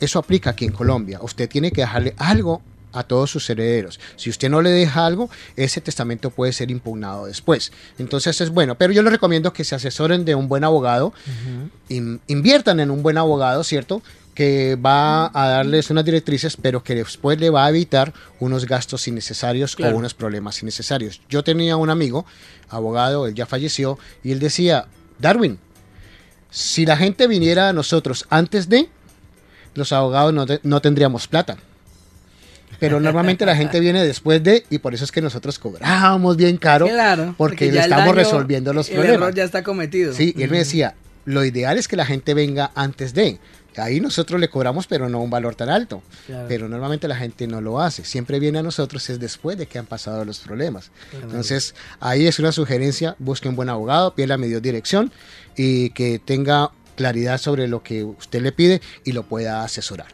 eso 0.00 0.18
aplica 0.18 0.50
aquí 0.50 0.64
en 0.64 0.72
Colombia. 0.72 1.18
Usted 1.22 1.48
tiene 1.48 1.72
que 1.72 1.82
dejarle 1.82 2.14
algo 2.16 2.62
a 2.92 3.02
todos 3.02 3.30
sus 3.30 3.48
herederos. 3.50 3.98
Si 4.16 4.30
usted 4.30 4.50
no 4.50 4.62
le 4.62 4.70
deja 4.70 5.06
algo, 5.06 5.30
ese 5.56 5.80
testamento 5.80 6.30
puede 6.30 6.52
ser 6.52 6.70
impugnado 6.70 7.26
después. 7.26 7.72
Entonces 7.98 8.40
es 8.40 8.50
bueno, 8.50 8.76
pero 8.76 8.92
yo 8.92 9.02
les 9.02 9.12
recomiendo 9.12 9.52
que 9.52 9.64
se 9.64 9.74
asesoren 9.74 10.24
de 10.24 10.34
un 10.34 10.48
buen 10.48 10.64
abogado, 10.64 11.12
inviertan 12.28 12.80
en 12.80 12.90
un 12.90 13.02
buen 13.02 13.18
abogado, 13.18 13.64
¿cierto? 13.64 14.02
Que 14.34 14.76
va 14.76 15.26
a 15.26 15.48
darles 15.48 15.90
unas 15.90 16.04
directrices, 16.04 16.56
pero 16.56 16.82
que 16.82 16.94
después 16.94 17.38
le 17.38 17.50
va 17.50 17.66
a 17.66 17.68
evitar 17.68 18.12
unos 18.40 18.66
gastos 18.66 19.06
innecesarios 19.06 19.76
o 19.78 19.88
unos 19.90 20.14
problemas 20.14 20.62
innecesarios. 20.62 21.20
Yo 21.28 21.44
tenía 21.44 21.76
un 21.76 21.90
amigo, 21.90 22.24
abogado, 22.68 23.26
él 23.26 23.34
ya 23.34 23.46
falleció, 23.46 23.98
y 24.24 24.32
él 24.32 24.38
decía, 24.38 24.86
Darwin, 25.18 25.58
si 26.50 26.86
la 26.86 26.96
gente 26.96 27.26
viniera 27.26 27.68
a 27.68 27.72
nosotros 27.72 28.26
antes 28.30 28.68
de, 28.68 28.88
los 29.74 29.92
abogados 29.92 30.34
no, 30.62 30.80
tendríamos 30.80 31.26
plata. 31.26 31.56
Pero 32.78 33.00
normalmente 33.00 33.46
la 33.46 33.54
gente 33.54 33.80
viene 33.80 34.04
después 34.04 34.42
de, 34.42 34.64
y 34.68 34.78
por 34.78 34.92
eso 34.92 35.04
es 35.04 35.12
que 35.12 35.22
nosotros 35.22 35.58
cobramos 35.58 36.36
bien 36.36 36.56
caro, 36.56 36.88
porque, 37.36 37.70
le 37.70 37.80
estamos 37.80 38.14
resolviendo 38.14 38.72
los 38.72 38.88
problemas. 38.88 39.08
El 39.08 39.14
error 39.14 39.34
ya 39.34 39.44
está 39.44 39.62
cometido. 39.62 40.14
Sí, 40.14 40.34
y 40.36 40.42
él 40.42 40.50
me 40.50 40.58
decía, 40.58 40.94
lo 41.24 41.44
ideal 41.44 41.78
es 41.78 41.86
que 41.86 41.96
la 41.96 42.06
gente 42.06 42.34
venga 42.34 42.72
antes 42.74 43.14
de. 43.14 43.38
Ahí 43.76 44.00
nosotros 44.00 44.40
le 44.40 44.48
cobramos, 44.48 44.86
pero 44.86 45.08
no 45.08 45.20
un 45.20 45.30
valor 45.30 45.54
tan 45.54 45.68
alto. 45.68 46.02
Pero 46.48 46.68
normalmente 46.68 47.08
la 47.08 47.16
gente 47.16 47.46
no 47.46 47.60
lo 47.60 47.80
hace. 47.80 48.04
Siempre 48.04 48.38
viene 48.38 48.58
a 48.58 48.62
nosotros 48.62 49.08
es 49.10 49.18
después 49.18 49.56
de 49.56 49.66
que 49.66 49.78
han 49.78 49.86
pasado 49.86 50.24
los 50.24 50.40
problemas. 50.40 50.90
Entonces, 51.12 51.74
ahí 52.00 52.26
es 52.26 52.38
una 52.38 52.52
sugerencia, 52.52 53.16
busque 53.18 53.48
un 53.48 53.56
buen 53.56 53.68
abogado, 53.68 54.14
pídele 54.14 54.34
a 54.34 54.38
medio 54.38 54.60
dirección 54.60 55.12
y 55.56 55.90
que 55.90 56.18
tenga 56.18 56.70
claridad 56.96 57.38
sobre 57.38 57.68
lo 57.68 57.82
que 57.82 58.04
usted 58.04 58.42
le 58.42 58.52
pide 58.52 58.80
y 59.04 59.12
lo 59.12 59.24
pueda 59.24 59.64
asesorar. 59.64 60.08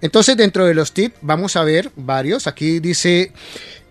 Entonces, 0.00 0.36
dentro 0.36 0.66
de 0.66 0.74
los 0.74 0.92
tips, 0.92 1.16
vamos 1.22 1.56
a 1.56 1.64
ver 1.64 1.90
varios. 1.96 2.46
Aquí 2.46 2.80
dice, 2.80 3.32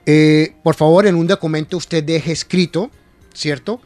eh, 0.06 0.56
por 0.64 0.76
favor, 0.76 1.08
en 1.08 1.16
un 1.16 1.28
documento 1.28 1.78
usted 1.78 2.04
deje 2.04 2.32
escrito, 2.32 2.92
¿cierto? 3.34 3.82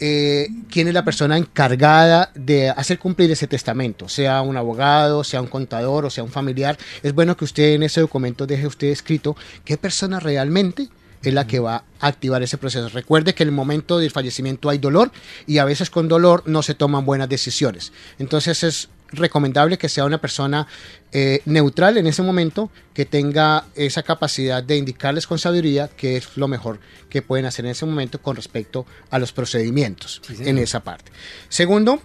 Eh, 0.00 0.48
quién 0.70 0.88
es 0.88 0.94
la 0.94 1.04
persona 1.04 1.36
encargada 1.36 2.30
de 2.34 2.70
hacer 2.70 2.98
cumplir 2.98 3.30
ese 3.30 3.46
testamento, 3.46 4.08
sea 4.08 4.42
un 4.42 4.56
abogado, 4.56 5.24
sea 5.24 5.40
un 5.40 5.46
contador 5.48 6.04
o 6.04 6.10
sea 6.10 6.24
un 6.24 6.30
familiar. 6.30 6.78
Es 7.02 7.14
bueno 7.14 7.36
que 7.36 7.44
usted 7.44 7.74
en 7.74 7.82
ese 7.82 8.00
documento 8.00 8.46
deje 8.46 8.66
usted 8.66 8.88
escrito 8.88 9.36
qué 9.64 9.76
persona 9.76 10.20
realmente 10.20 10.88
es 11.22 11.32
la 11.32 11.46
que 11.46 11.60
va 11.60 11.84
a 12.00 12.06
activar 12.08 12.42
ese 12.42 12.58
proceso. 12.58 12.88
Recuerde 12.88 13.34
que 13.34 13.44
en 13.44 13.50
el 13.50 13.54
momento 13.54 13.98
del 13.98 14.10
fallecimiento 14.10 14.68
hay 14.68 14.78
dolor 14.78 15.12
y 15.46 15.58
a 15.58 15.64
veces 15.64 15.90
con 15.90 16.08
dolor 16.08 16.42
no 16.46 16.62
se 16.62 16.74
toman 16.74 17.04
buenas 17.04 17.28
decisiones. 17.28 17.92
Entonces 18.18 18.64
es 18.64 18.88
recomendable 19.12 19.78
que 19.78 19.88
sea 19.88 20.04
una 20.04 20.18
persona 20.18 20.66
eh, 21.12 21.42
neutral 21.44 21.96
en 21.96 22.06
ese 22.06 22.22
momento, 22.22 22.70
que 22.94 23.04
tenga 23.04 23.66
esa 23.74 24.02
capacidad 24.02 24.62
de 24.62 24.76
indicarles 24.76 25.26
con 25.26 25.38
sabiduría 25.38 25.88
qué 25.88 26.16
es 26.16 26.36
lo 26.36 26.48
mejor 26.48 26.80
que 27.08 27.22
pueden 27.22 27.46
hacer 27.46 27.64
en 27.64 27.72
ese 27.72 27.86
momento 27.86 28.20
con 28.20 28.36
respecto 28.36 28.86
a 29.10 29.18
los 29.18 29.32
procedimientos 29.32 30.22
en 30.40 30.58
esa 30.58 30.80
parte. 30.80 31.12
Segundo, 31.48 32.02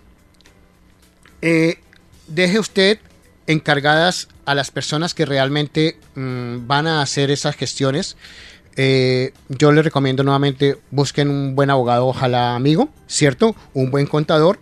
eh, 1.42 1.80
deje 2.28 2.60
usted 2.60 3.00
encargadas 3.48 4.28
a 4.46 4.54
las 4.54 4.72
personas 4.72 5.14
que 5.14 5.26
realmente 5.26 5.98
mm, 6.16 6.68
van 6.68 6.88
a 6.88 7.02
hacer 7.02 7.32
esas 7.32 7.56
gestiones. 7.56 8.18
Eh, 8.76 9.34
yo 9.50 9.72
les 9.72 9.84
recomiendo 9.84 10.24
nuevamente 10.24 10.78
busquen 10.92 11.30
un 11.30 11.56
buen 11.56 11.70
abogado, 11.70 12.08
ojalá 12.08 12.56
amigo, 12.56 12.90
¿cierto? 13.08 13.56
Un 13.74 13.90
buen 13.90 14.06
contador 14.06 14.60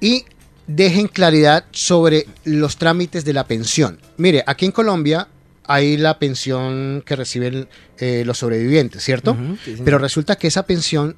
y 0.00 0.26
dejen 0.66 1.08
claridad 1.08 1.64
sobre 1.70 2.26
los 2.44 2.76
trámites 2.76 3.24
de 3.24 3.32
la 3.32 3.46
pensión. 3.46 3.98
Mire, 4.16 4.42
aquí 4.46 4.66
en 4.66 4.72
Colombia 4.72 5.28
hay 5.64 5.96
la 5.96 6.18
pensión 6.18 7.02
que 7.04 7.16
reciben 7.16 7.68
eh, 7.98 8.22
los 8.24 8.38
sobrevivientes, 8.38 9.02
¿cierto? 9.02 9.36
Pero 9.84 9.98
resulta 9.98 10.36
que 10.36 10.46
esa 10.46 10.64
pensión, 10.64 11.16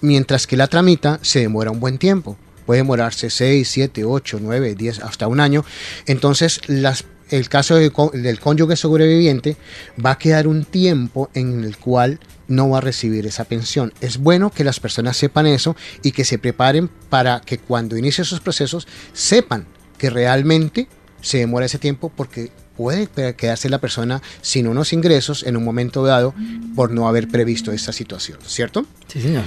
mientras 0.00 0.46
que 0.46 0.56
la 0.56 0.66
tramita, 0.66 1.18
se 1.22 1.40
demora 1.40 1.70
un 1.70 1.80
buen 1.80 1.98
tiempo. 1.98 2.36
Puede 2.66 2.80
demorarse 2.80 3.30
6, 3.30 3.68
7, 3.68 4.04
8, 4.04 4.38
9, 4.42 4.74
10, 4.74 5.00
hasta 5.00 5.26
un 5.26 5.40
año. 5.40 5.64
Entonces, 6.06 6.60
las, 6.66 7.04
el 7.30 7.48
caso 7.48 7.76
del 7.76 8.40
cónyuge 8.40 8.76
sobreviviente 8.76 9.56
va 10.04 10.12
a 10.12 10.18
quedar 10.18 10.46
un 10.46 10.64
tiempo 10.64 11.30
en 11.34 11.64
el 11.64 11.76
cual 11.76 12.20
no 12.48 12.68
va 12.70 12.78
a 12.78 12.80
recibir 12.80 13.26
esa 13.26 13.44
pensión. 13.44 13.92
Es 14.00 14.18
bueno 14.18 14.50
que 14.50 14.64
las 14.64 14.80
personas 14.80 15.16
sepan 15.16 15.46
eso 15.46 15.76
y 16.02 16.12
que 16.12 16.24
se 16.24 16.38
preparen 16.38 16.88
para 16.88 17.40
que 17.40 17.58
cuando 17.58 17.96
inicie 17.96 18.22
esos 18.22 18.40
procesos 18.40 18.88
sepan 19.12 19.66
que 19.98 20.10
realmente 20.10 20.88
se 21.20 21.38
demora 21.38 21.66
ese 21.66 21.78
tiempo 21.78 22.10
porque 22.14 22.50
puede 22.76 23.08
quedarse 23.34 23.68
la 23.68 23.78
persona 23.78 24.22
sin 24.40 24.68
unos 24.68 24.92
ingresos 24.92 25.42
en 25.42 25.56
un 25.56 25.64
momento 25.64 26.04
dado 26.04 26.32
por 26.76 26.92
no 26.92 27.08
haber 27.08 27.28
previsto 27.28 27.72
esa 27.72 27.92
situación, 27.92 28.38
¿cierto? 28.46 28.86
Sí, 29.08 29.20
señor. 29.20 29.44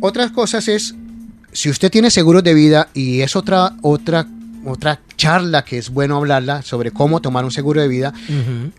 Otras 0.00 0.30
cosas 0.30 0.66
es, 0.66 0.94
si 1.52 1.68
usted 1.68 1.90
tiene 1.90 2.10
seguros 2.10 2.42
de 2.42 2.54
vida 2.54 2.88
y 2.94 3.20
es 3.20 3.36
otra, 3.36 3.76
otra 3.82 4.26
otra 4.64 5.00
charla 5.16 5.64
que 5.64 5.78
es 5.78 5.90
bueno 5.90 6.16
hablarla 6.16 6.62
sobre 6.62 6.90
cómo 6.90 7.20
tomar 7.20 7.44
un 7.44 7.50
seguro 7.50 7.80
de 7.80 7.88
vida, 7.88 8.12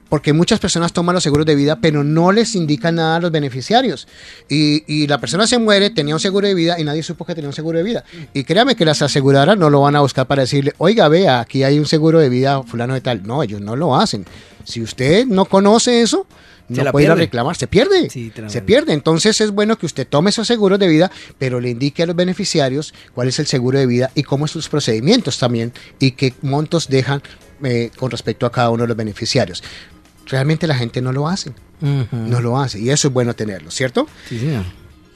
porque 0.10 0.34
muchas 0.34 0.60
personas 0.60 0.94
toman 0.94 1.14
los 1.14 1.24
seguros 1.24 1.46
de 1.46 1.56
vida, 1.56 1.80
pero 1.82 2.04
no 2.04 2.32
les 2.32 2.56
indican 2.56 2.96
nada 2.96 3.18
a 3.18 3.20
los 3.20 3.32
beneficiarios. 3.32 4.08
Y, 4.50 5.08
la 5.08 5.20
persona 5.20 5.48
se 5.48 5.58
muere, 5.58 5.90
tenía 5.90 6.14
un 6.14 6.20
seguro 6.20 6.48
de 6.48 6.54
vida 6.54 6.80
y 6.80 6.84
nadie 6.84 7.04
supo 7.04 7.26
que 7.26 7.36
tenía 7.36 7.50
un 7.50 7.56
seguro 7.56 7.78
de 7.78 7.84
vida. 7.84 8.04
Y 8.34 8.44
créame 8.44 8.76
que 8.76 8.86
las 8.86 9.02
aseguradoras 9.02 9.58
no 9.58 9.70
lo 9.70 9.82
van 9.82 9.96
a 9.96 10.02
buscar 10.02 10.28
para 10.28 10.44
decirle, 10.44 10.74
oiga, 10.78 11.08
vea, 11.08 11.42
aquí 11.42 11.64
hay 11.64 11.80
un 11.80 11.86
seguro 11.86 12.20
de 12.20 12.30
vida 12.30 12.64
fulano 12.64 12.94
de 12.94 13.02
tal. 13.02 13.24
No, 13.24 13.44
ellos 13.44 13.62
no 13.62 13.76
lo 13.76 13.96
hacen. 13.96 14.26
Si 14.64 14.82
usted 14.82 15.26
no 15.26 15.46
conoce 15.46 16.02
eso, 16.02 16.28
no 16.68 16.92
puede 16.92 17.06
ir 17.06 17.12
a 17.12 17.16
reclamar, 17.16 17.56
se 17.56 17.68
pierde. 17.68 18.10
se 18.10 18.62
pierde. 18.62 18.94
Entonces 18.94 19.42
es 19.42 19.52
bueno 19.52 19.78
que 19.78 19.86
usted 19.86 20.08
tome 20.08 20.30
esos 20.30 20.48
seguros 20.48 20.80
de 20.80 20.88
vida, 20.88 21.12
pero 21.38 21.60
le 21.60 21.70
indique 21.70 22.04
a 22.04 22.06
los 22.06 22.16
beneficiarios 22.16 22.94
cuál 23.14 23.28
es 23.28 23.40
el 23.40 23.48
seguro 23.48 23.80
de 23.80 23.86
vida 23.86 24.12
y 24.16 24.24
cómo 24.24 24.48
son 24.48 24.62
sus 24.62 24.70
procedimientos 24.70 25.38
también 25.38 25.74
y 26.00 26.12
qué 26.12 26.34
montos 26.42 26.88
dejan 26.88 27.22
eh, 27.64 27.92
con 27.98 28.12
respecto 28.12 28.46
a 28.46 28.52
cada 28.52 28.70
uno 28.70 28.84
de 28.84 28.88
los 28.88 28.98
beneficiarios. 28.98 29.64
Realmente 30.28 30.68
la 30.68 30.76
gente 30.76 31.02
no 31.02 31.12
lo 31.12 31.28
hace. 31.28 31.52
No 31.82 32.42
lo 32.42 32.60
hace. 32.60 32.80
Y 32.80 32.92
eso 32.92 33.08
es 33.08 33.14
bueno 33.14 33.34
tenerlo, 33.34 33.72
¿cierto? 33.72 34.08
Sí, 34.30 34.40
señor. 34.40 34.64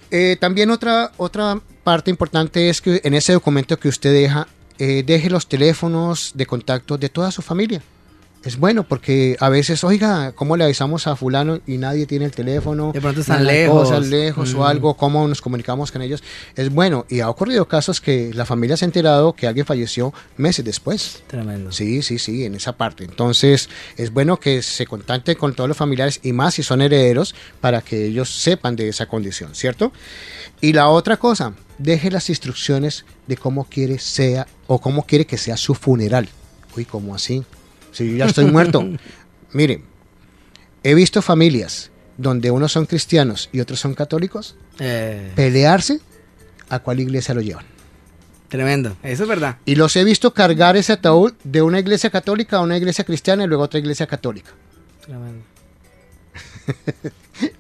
Eh, 0.10 0.36
también 0.40 0.72
otra, 0.72 1.12
otra 1.18 1.62
parte 1.84 2.10
importante 2.10 2.70
es 2.70 2.82
que 2.82 3.02
en 3.04 3.14
ese 3.14 3.34
documento 3.34 3.78
que 3.78 3.88
usted 3.88 4.12
deja, 4.12 4.48
eh, 4.80 5.04
deje 5.06 5.30
los 5.30 5.48
teléfonos 5.48 6.32
de 6.34 6.46
contacto 6.46 6.98
de 6.98 7.10
toda 7.10 7.32
su 7.32 7.42
familia 7.42 7.82
es 8.46 8.58
bueno 8.58 8.84
porque 8.88 9.36
a 9.40 9.50
veces, 9.50 9.84
oiga, 9.84 10.32
¿cómo 10.34 10.56
le 10.56 10.64
avisamos 10.64 11.08
a 11.08 11.16
fulano 11.16 11.62
y 11.66 11.78
nadie 11.78 12.06
tiene 12.06 12.26
el 12.26 12.32
teléfono? 12.32 12.92
De 12.94 13.02
pronto 13.02 13.22
están 13.22 13.44
lejos. 13.44 13.90
Cosas 13.90 14.08
lejos 14.08 14.54
o 14.54 14.60
mm. 14.60 14.64
algo, 14.64 14.94
¿cómo 14.94 15.28
nos 15.28 15.42
comunicamos 15.42 15.92
con 15.92 16.04
ellos? 16.04 16.24
Es 16.56 16.72
bueno. 16.72 17.08
Y 17.10 17.22
ha 17.22 17.30
ocurrido 17.30 17.68
casos 17.68 18.00
que 18.00 18.32
la 18.36 18.46
familia 18.46 18.78
se 18.78 18.86
ha 18.86 18.88
enterado 18.88 19.34
que 19.34 19.48
alguien 19.48 19.66
falleció 19.66 20.14
meses 20.38 20.64
después. 20.64 21.24
Tremendo. 21.26 21.72
Sí, 21.72 22.04
sí, 22.04 22.20
sí, 22.20 22.46
en 22.46 22.54
esa 22.54 22.78
parte. 22.78 23.04
Entonces, 23.04 23.68
es 23.98 24.14
bueno 24.14 24.40
que 24.40 24.62
se 24.62 24.86
contacte 24.86 25.36
con 25.36 25.56
todos 25.56 25.68
los 25.68 25.78
familiares 25.78 26.20
y 26.22 26.32
más 26.32 26.54
si 26.54 26.62
son 26.62 26.82
herederos 26.82 27.34
para 27.62 27.82
que 27.82 28.06
ellos 28.06 28.30
sepan 28.30 28.76
de 28.76 28.90
esa 28.90 29.08
condición, 29.08 29.56
¿cierto? 29.56 29.92
Y 30.62 30.74
la 30.74 30.90
otra 30.90 31.18
cosa, 31.18 31.54
deje 31.80 32.12
las 32.12 32.30
instrucciones 32.30 33.06
de 33.26 33.38
cómo 33.38 33.64
quiere 33.64 33.98
sea 33.98 34.46
o 34.68 34.80
cómo 34.80 35.08
quiere 35.08 35.26
que 35.26 35.40
sea 35.40 35.58
su 35.58 35.74
funeral. 35.74 36.30
Uy, 36.78 36.86
¿cómo 36.86 37.16
así? 37.16 37.44
Si 37.96 38.12
yo 38.12 38.18
ya 38.18 38.26
estoy 38.26 38.46
muerto. 38.46 38.86
Mire, 39.54 39.82
he 40.84 40.94
visto 40.94 41.22
familias 41.22 41.92
donde 42.18 42.52
unos 42.52 42.72
son 42.74 42.86
cristianos 42.86 43.50
y 43.52 43.62
otros 43.62 43.80
son 43.80 43.94
católicos 43.94 44.56
eh. 44.80 45.32
pelearse 45.36 46.00
a 46.70 46.80
cuál 46.80 47.00
iglesia 47.00 47.34
lo 47.34 47.42
llevan. 47.42 47.66
Tremendo, 48.50 48.96
eso 49.02 49.24
es 49.24 49.30
verdad. 49.30 49.58
Y 49.66 49.76
los 49.76 49.96
he 49.96 50.04
visto 50.04 50.34
cargar 50.34 50.78
ese 50.78 50.94
ataúd 50.94 51.34
de 51.44 51.62
una 51.62 51.80
iglesia 51.80 52.10
católica 52.10 52.58
a 52.58 52.62
una 52.62 52.78
iglesia 52.78 53.04
cristiana 53.04 53.44
y 53.44 53.48
luego 53.48 53.64
a 53.64 53.66
otra 53.66 53.80
iglesia 53.80 54.08
católica. 54.08 54.52
Tremendo. 55.02 55.44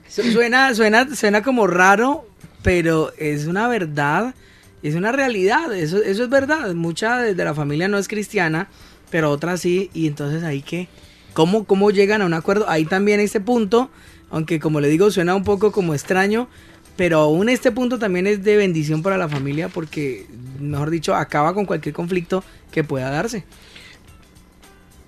suena, 0.07 0.73
suena, 0.75 1.15
suena 1.15 1.43
como 1.43 1.67
raro, 1.67 2.27
pero 2.61 3.13
es 3.17 3.45
una 3.47 3.67
verdad, 3.67 4.35
es 4.83 4.95
una 4.95 5.11
realidad, 5.11 5.73
eso, 5.73 5.97
eso 5.97 6.23
es 6.23 6.29
verdad. 6.29 6.73
Mucha 6.73 7.19
de 7.19 7.43
la 7.43 7.53
familia 7.53 7.87
no 7.87 7.97
es 7.97 8.07
cristiana 8.07 8.67
pero 9.15 9.31
otras 9.31 9.61
sí, 9.61 9.89
y 9.93 10.07
entonces 10.07 10.43
ahí 10.43 10.61
qué, 10.61 10.89
¿Cómo, 11.31 11.63
cómo 11.63 11.89
llegan 11.89 12.21
a 12.21 12.25
un 12.25 12.33
acuerdo? 12.33 12.67
Ahí 12.67 12.83
también 12.83 13.21
este 13.21 13.39
punto, 13.39 13.89
aunque 14.29 14.59
como 14.59 14.81
le 14.81 14.89
digo 14.89 15.09
suena 15.09 15.35
un 15.35 15.45
poco 15.45 15.71
como 15.71 15.93
extraño, 15.93 16.49
pero 16.97 17.19
aún 17.19 17.47
este 17.47 17.71
punto 17.71 17.97
también 17.97 18.27
es 18.27 18.43
de 18.43 18.57
bendición 18.57 19.01
para 19.01 19.17
la 19.17 19.29
familia 19.29 19.69
porque, 19.69 20.27
mejor 20.59 20.89
dicho, 20.89 21.15
acaba 21.15 21.53
con 21.53 21.65
cualquier 21.65 21.95
conflicto 21.95 22.43
que 22.73 22.83
pueda 22.83 23.09
darse. 23.09 23.45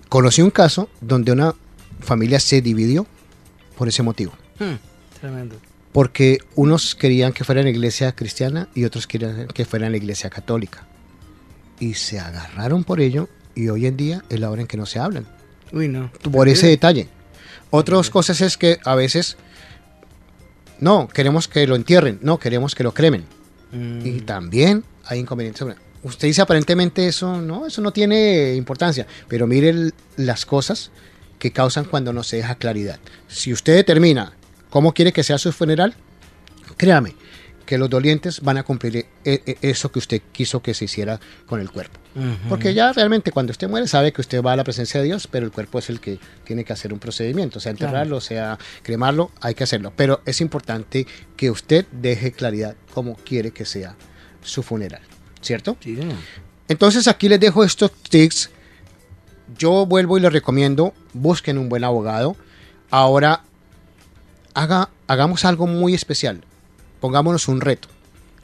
Conocí 0.08 0.40
un 0.40 0.52
caso 0.52 0.88
donde 1.02 1.32
una 1.32 1.54
familia 2.00 2.40
se 2.40 2.62
dividió 2.62 3.06
por 3.76 3.88
ese 3.88 4.02
motivo. 4.02 4.32
Hmm, 4.58 4.76
tremendo. 5.20 5.56
Porque 5.92 6.38
unos 6.54 6.94
querían 6.94 7.34
que 7.34 7.44
fuera 7.44 7.62
la 7.62 7.68
iglesia 7.68 8.12
cristiana 8.12 8.70
y 8.74 8.86
otros 8.86 9.06
querían 9.06 9.48
que 9.48 9.66
fuera 9.66 9.84
en 9.84 9.92
la 9.92 9.98
iglesia 9.98 10.30
católica. 10.30 10.88
Y 11.78 11.92
se 11.92 12.18
agarraron 12.18 12.84
por 12.84 13.02
ello 13.02 13.28
y 13.58 13.68
hoy 13.70 13.86
en 13.86 13.96
día 13.96 14.22
es 14.28 14.38
la 14.38 14.50
hora 14.50 14.60
en 14.60 14.68
que 14.68 14.76
no 14.76 14.86
se 14.86 15.00
hablan. 15.00 15.26
Uy, 15.72 15.88
no. 15.88 16.12
Por 16.30 16.48
ese 16.48 16.68
detalle. 16.68 17.08
Otras 17.70 18.08
cosas 18.08 18.40
es 18.40 18.56
que 18.56 18.78
a 18.84 18.94
veces 18.94 19.36
no, 20.78 21.08
queremos 21.08 21.48
que 21.48 21.66
lo 21.66 21.74
entierren, 21.74 22.20
no, 22.22 22.38
queremos 22.38 22.76
que 22.76 22.84
lo 22.84 22.94
cremen. 22.94 23.24
Mm. 23.72 24.06
Y 24.06 24.20
también 24.20 24.84
hay 25.04 25.18
inconvenientes 25.18 25.66
Usted 26.04 26.28
dice 26.28 26.40
aparentemente 26.40 27.08
eso, 27.08 27.42
no, 27.42 27.66
eso 27.66 27.82
no 27.82 27.90
tiene 27.92 28.54
importancia, 28.54 29.08
pero 29.26 29.48
mire 29.48 29.90
las 30.16 30.46
cosas 30.46 30.92
que 31.40 31.50
causan 31.50 31.84
cuando 31.84 32.12
no 32.12 32.22
se 32.22 32.36
deja 32.36 32.54
claridad. 32.54 33.00
Si 33.26 33.52
usted 33.52 33.74
determina 33.74 34.34
cómo 34.70 34.94
quiere 34.94 35.12
que 35.12 35.24
sea 35.24 35.38
su 35.38 35.50
funeral, 35.50 35.96
créame, 36.76 37.16
que 37.68 37.76
los 37.76 37.90
dolientes 37.90 38.40
van 38.40 38.56
a 38.56 38.62
cumplir 38.62 38.96
e, 38.96 39.06
e, 39.26 39.58
eso 39.60 39.92
que 39.92 39.98
usted 39.98 40.22
quiso 40.32 40.62
que 40.62 40.72
se 40.72 40.86
hiciera 40.86 41.20
con 41.44 41.60
el 41.60 41.70
cuerpo. 41.70 42.00
Porque 42.48 42.72
ya 42.72 42.94
realmente 42.94 43.30
cuando 43.30 43.50
usted 43.50 43.68
muere 43.68 43.86
sabe 43.86 44.10
que 44.10 44.22
usted 44.22 44.42
va 44.42 44.54
a 44.54 44.56
la 44.56 44.64
presencia 44.64 45.00
de 45.00 45.06
Dios, 45.06 45.28
pero 45.30 45.44
el 45.44 45.52
cuerpo 45.52 45.78
es 45.78 45.90
el 45.90 46.00
que 46.00 46.18
tiene 46.44 46.64
que 46.64 46.72
hacer 46.72 46.94
un 46.94 46.98
procedimiento, 46.98 47.60
sea 47.60 47.70
enterrarlo, 47.70 48.22
sea 48.22 48.58
cremarlo, 48.82 49.30
hay 49.42 49.54
que 49.54 49.64
hacerlo. 49.64 49.92
Pero 49.94 50.22
es 50.24 50.40
importante 50.40 51.06
que 51.36 51.50
usted 51.50 51.84
deje 51.92 52.32
claridad 52.32 52.74
cómo 52.94 53.16
quiere 53.16 53.50
que 53.50 53.66
sea 53.66 53.96
su 54.42 54.62
funeral, 54.62 55.02
¿cierto? 55.42 55.76
Sí. 55.80 55.98
Entonces 56.68 57.06
aquí 57.06 57.28
les 57.28 57.38
dejo 57.38 57.64
estos 57.64 57.92
tips. 57.92 58.48
Yo 59.58 59.84
vuelvo 59.84 60.16
y 60.16 60.22
les 60.22 60.32
recomiendo, 60.32 60.94
busquen 61.12 61.58
un 61.58 61.68
buen 61.68 61.84
abogado. 61.84 62.34
Ahora 62.90 63.42
haga, 64.54 64.88
hagamos 65.06 65.44
algo 65.44 65.66
muy 65.66 65.92
especial 65.92 66.47
pongámonos 67.00 67.48
un 67.48 67.60
reto. 67.60 67.88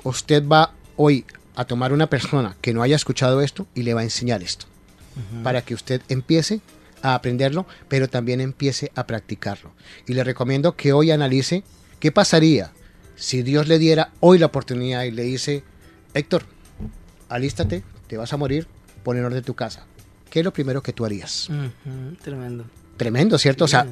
Usted 0.03 0.47
va 0.47 0.73
hoy 0.97 1.25
a 1.57 1.64
tomar 1.64 1.93
una 1.93 2.09
persona 2.09 2.57
que 2.61 2.75
no 2.75 2.83
haya 2.83 2.97
escuchado 2.97 3.40
esto 3.40 3.67
y 3.75 3.83
le 3.83 3.95
va 3.95 4.01
a 4.01 4.05
enseñar 4.05 4.43
esto. 4.43 4.67
Para 5.45 5.62
que 5.62 5.75
usted 5.75 6.03
empiece 6.09 6.61
a 7.01 7.14
aprenderlo, 7.14 7.67
pero 7.88 8.09
también 8.09 8.40
empiece 8.40 8.90
a 8.97 9.07
practicarlo. 9.07 9.71
Y 10.09 10.14
le 10.14 10.25
recomiendo 10.25 10.75
que 10.75 10.93
hoy 10.93 11.12
analice 11.12 11.62
qué 12.01 12.11
pasaría 12.11 12.73
si 13.14 13.43
Dios 13.43 13.69
le 13.69 13.79
diera 13.79 14.11
hoy 14.21 14.38
la 14.38 14.47
oportunidad 14.47 15.05
y 15.05 15.12
le 15.12 15.23
dice, 15.23 15.62
Héctor, 16.14 16.45
alístate, 17.29 17.85
te 18.09 18.17
vas 18.17 18.33
a 18.33 18.37
morir, 18.37 18.67
pon 19.05 19.17
en 19.17 19.25
orden 19.25 19.45
tu 19.45 19.55
casa. 19.55 19.87
¿Qué 20.31 20.40
es 20.40 20.45
lo 20.45 20.53
primero 20.53 20.83
que 20.83 20.93
tú 20.93 21.05
harías? 21.05 21.49
Tremendo. 22.23 22.64
Tremendo, 22.97 23.38
¿cierto? 23.38 23.67
O 23.67 23.69
sea, 23.69 23.87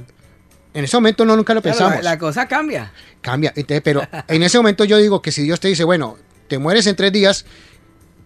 En 0.74 0.84
ese 0.84 0.96
momento 0.96 1.24
no 1.24 1.36
nunca 1.36 1.52
lo 1.54 1.60
Claro, 1.62 1.76
pensamos. 1.78 2.02
la, 2.04 2.12
la 2.12 2.18
cosa 2.18 2.48
cambia. 2.48 2.92
Cambia. 3.20 3.52
Entonces, 3.54 3.82
pero 3.82 4.02
en 4.28 4.42
ese 4.42 4.56
momento 4.58 4.84
yo 4.84 4.96
digo 4.98 5.20
que 5.20 5.30
si 5.32 5.42
Dios 5.42 5.60
te 5.60 5.68
dice, 5.68 5.84
bueno, 5.84 6.16
te 6.48 6.58
mueres 6.58 6.86
en 6.86 6.96
tres 6.96 7.12
días, 7.12 7.44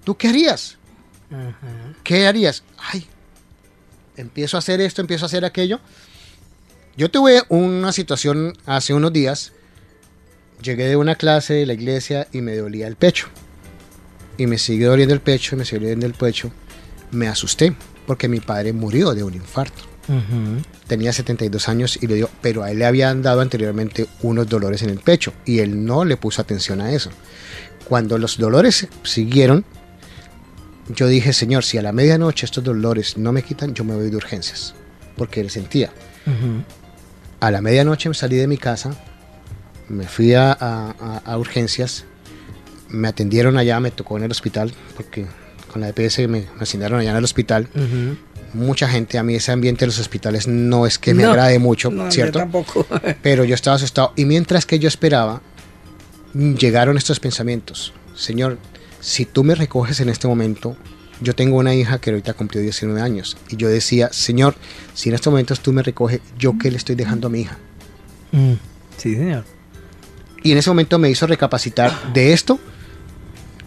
¿tú 0.04 0.16
qué 0.16 0.28
harías? 0.28 0.78
¿Qué 2.04 2.26
harías? 2.26 2.62
Ay, 2.78 3.06
empiezo 4.16 4.56
a 4.56 4.60
hacer 4.60 4.80
esto, 4.80 5.00
empiezo 5.00 5.24
a 5.24 5.26
hacer 5.26 5.44
aquello. 5.44 5.80
Yo 6.96 7.10
tuve 7.10 7.42
una 7.48 7.92
situación 7.92 8.56
hace 8.64 8.94
unos 8.94 9.12
días. 9.12 9.52
Llegué 10.62 10.86
de 10.86 10.96
una 10.96 11.16
clase 11.16 11.54
de 11.54 11.66
la 11.66 11.74
iglesia 11.74 12.28
y 12.32 12.40
me 12.40 12.56
dolía 12.56 12.86
el 12.86 12.96
pecho. 12.96 13.26
Y 14.38 14.46
me 14.46 14.56
sigue 14.58 14.86
doliendo 14.86 15.14
el 15.14 15.20
pecho, 15.20 15.54
y 15.54 15.58
me 15.58 15.64
sigue 15.64 15.80
doliendo 15.80 16.06
el 16.06 16.14
pecho. 16.14 16.50
Me 17.10 17.26
asusté 17.28 17.74
porque 18.06 18.28
mi 18.28 18.40
padre 18.40 18.72
murió 18.72 19.14
de 19.14 19.22
un 19.24 19.34
infarto. 19.34 19.82
Tenía 20.86 21.12
72 21.12 21.68
años 21.68 21.98
y 22.00 22.06
le 22.06 22.14
dio, 22.14 22.30
pero 22.40 22.62
a 22.62 22.70
él 22.70 22.78
le 22.78 22.86
habían 22.86 23.22
dado 23.22 23.40
anteriormente 23.40 24.06
unos 24.22 24.48
dolores 24.48 24.82
en 24.82 24.90
el 24.90 24.98
pecho 25.00 25.32
y 25.44 25.58
él 25.58 25.84
no 25.84 26.04
le 26.04 26.16
puso 26.16 26.40
atención 26.42 26.80
a 26.80 26.92
eso. 26.92 27.10
Cuando 27.88 28.18
los 28.18 28.38
dolores 28.38 28.86
siguieron, 29.02 29.64
yo 30.94 31.08
dije, 31.08 31.32
Señor, 31.32 31.64
si 31.64 31.78
a 31.78 31.82
la 31.82 31.92
medianoche 31.92 32.46
estos 32.46 32.62
dolores 32.62 33.16
no 33.16 33.32
me 33.32 33.42
quitan, 33.42 33.74
yo 33.74 33.82
me 33.84 33.94
voy 33.94 34.10
de 34.10 34.16
urgencias, 34.16 34.74
porque 35.16 35.40
él 35.40 35.50
sentía. 35.50 35.90
A 37.40 37.50
la 37.50 37.60
medianoche 37.60 38.08
me 38.08 38.14
salí 38.14 38.36
de 38.36 38.46
mi 38.46 38.56
casa, 38.58 38.96
me 39.88 40.06
fui 40.06 40.34
a, 40.34 40.52
a- 40.52 40.94
a- 41.00 41.22
a 41.24 41.38
urgencias, 41.38 42.04
me 42.88 43.08
atendieron 43.08 43.56
allá, 43.56 43.78
me 43.80 43.90
tocó 43.90 44.16
en 44.16 44.24
el 44.24 44.30
hospital, 44.30 44.72
porque 44.96 45.26
con 45.72 45.80
la 45.82 45.88
EPS 45.88 46.20
me, 46.20 46.28
me 46.28 46.46
asignaron 46.60 47.00
allá 47.00 47.10
en 47.10 47.16
el 47.16 47.24
hospital. 47.24 47.68
Mucha 48.56 48.88
gente, 48.88 49.18
a 49.18 49.22
mí 49.22 49.34
ese 49.34 49.52
ambiente 49.52 49.80
de 49.80 49.86
los 49.88 49.98
hospitales 49.98 50.48
no 50.48 50.86
es 50.86 50.98
que 50.98 51.12
me 51.14 51.22
No, 51.24 51.30
agrade 51.32 51.58
mucho, 51.58 51.90
no, 51.90 52.04
yo 52.06 52.10
¿cierto? 52.10 52.38
tampoco. 52.38 52.86
Pero 53.22 53.44
yo 53.44 53.54
estaba 53.54 53.76
asustado. 53.76 54.12
Y 54.16 54.24
mientras 54.24 54.64
que 54.66 54.78
yo 54.78 54.88
esperaba, 54.88 55.42
mm, 56.34 56.54
llegaron 56.54 56.96
estos 56.96 57.20
pensamientos. 57.20 57.92
Señor, 58.14 58.58
si 59.00 59.24
tú 59.26 59.44
me 59.44 59.54
recoges 59.54 60.00
en 60.00 60.08
este 60.08 60.26
momento, 60.26 60.76
yo 61.20 61.34
tengo 61.34 61.58
una 61.58 61.74
hija 61.74 61.98
que 62.00 62.10
ahorita 62.10 62.32
cumplió 62.34 62.62
19 62.62 63.00
años. 63.00 63.36
Y 63.50 63.56
yo 63.56 63.68
decía, 63.68 64.08
Señor, 64.12 64.54
si 64.94 65.10
en 65.10 65.14
estos 65.14 65.30
momentos 65.30 65.60
tú 65.60 65.72
me 65.72 65.82
recoges, 65.82 66.20
¿yo 66.38 66.54
qué 66.58 66.70
le 66.70 66.76
estoy 66.78 66.94
dejando 66.94 67.26
a 67.28 67.30
mi 67.30 67.42
hija? 67.42 67.58
Sí, 68.96 69.14
señor. 69.14 69.44
Y 70.42 70.52
en 70.52 70.58
ese 70.58 70.70
momento 70.70 70.98
me 70.98 71.10
hizo 71.10 71.26
recapacitar 71.26 72.12
de 72.12 72.32
esto, 72.32 72.58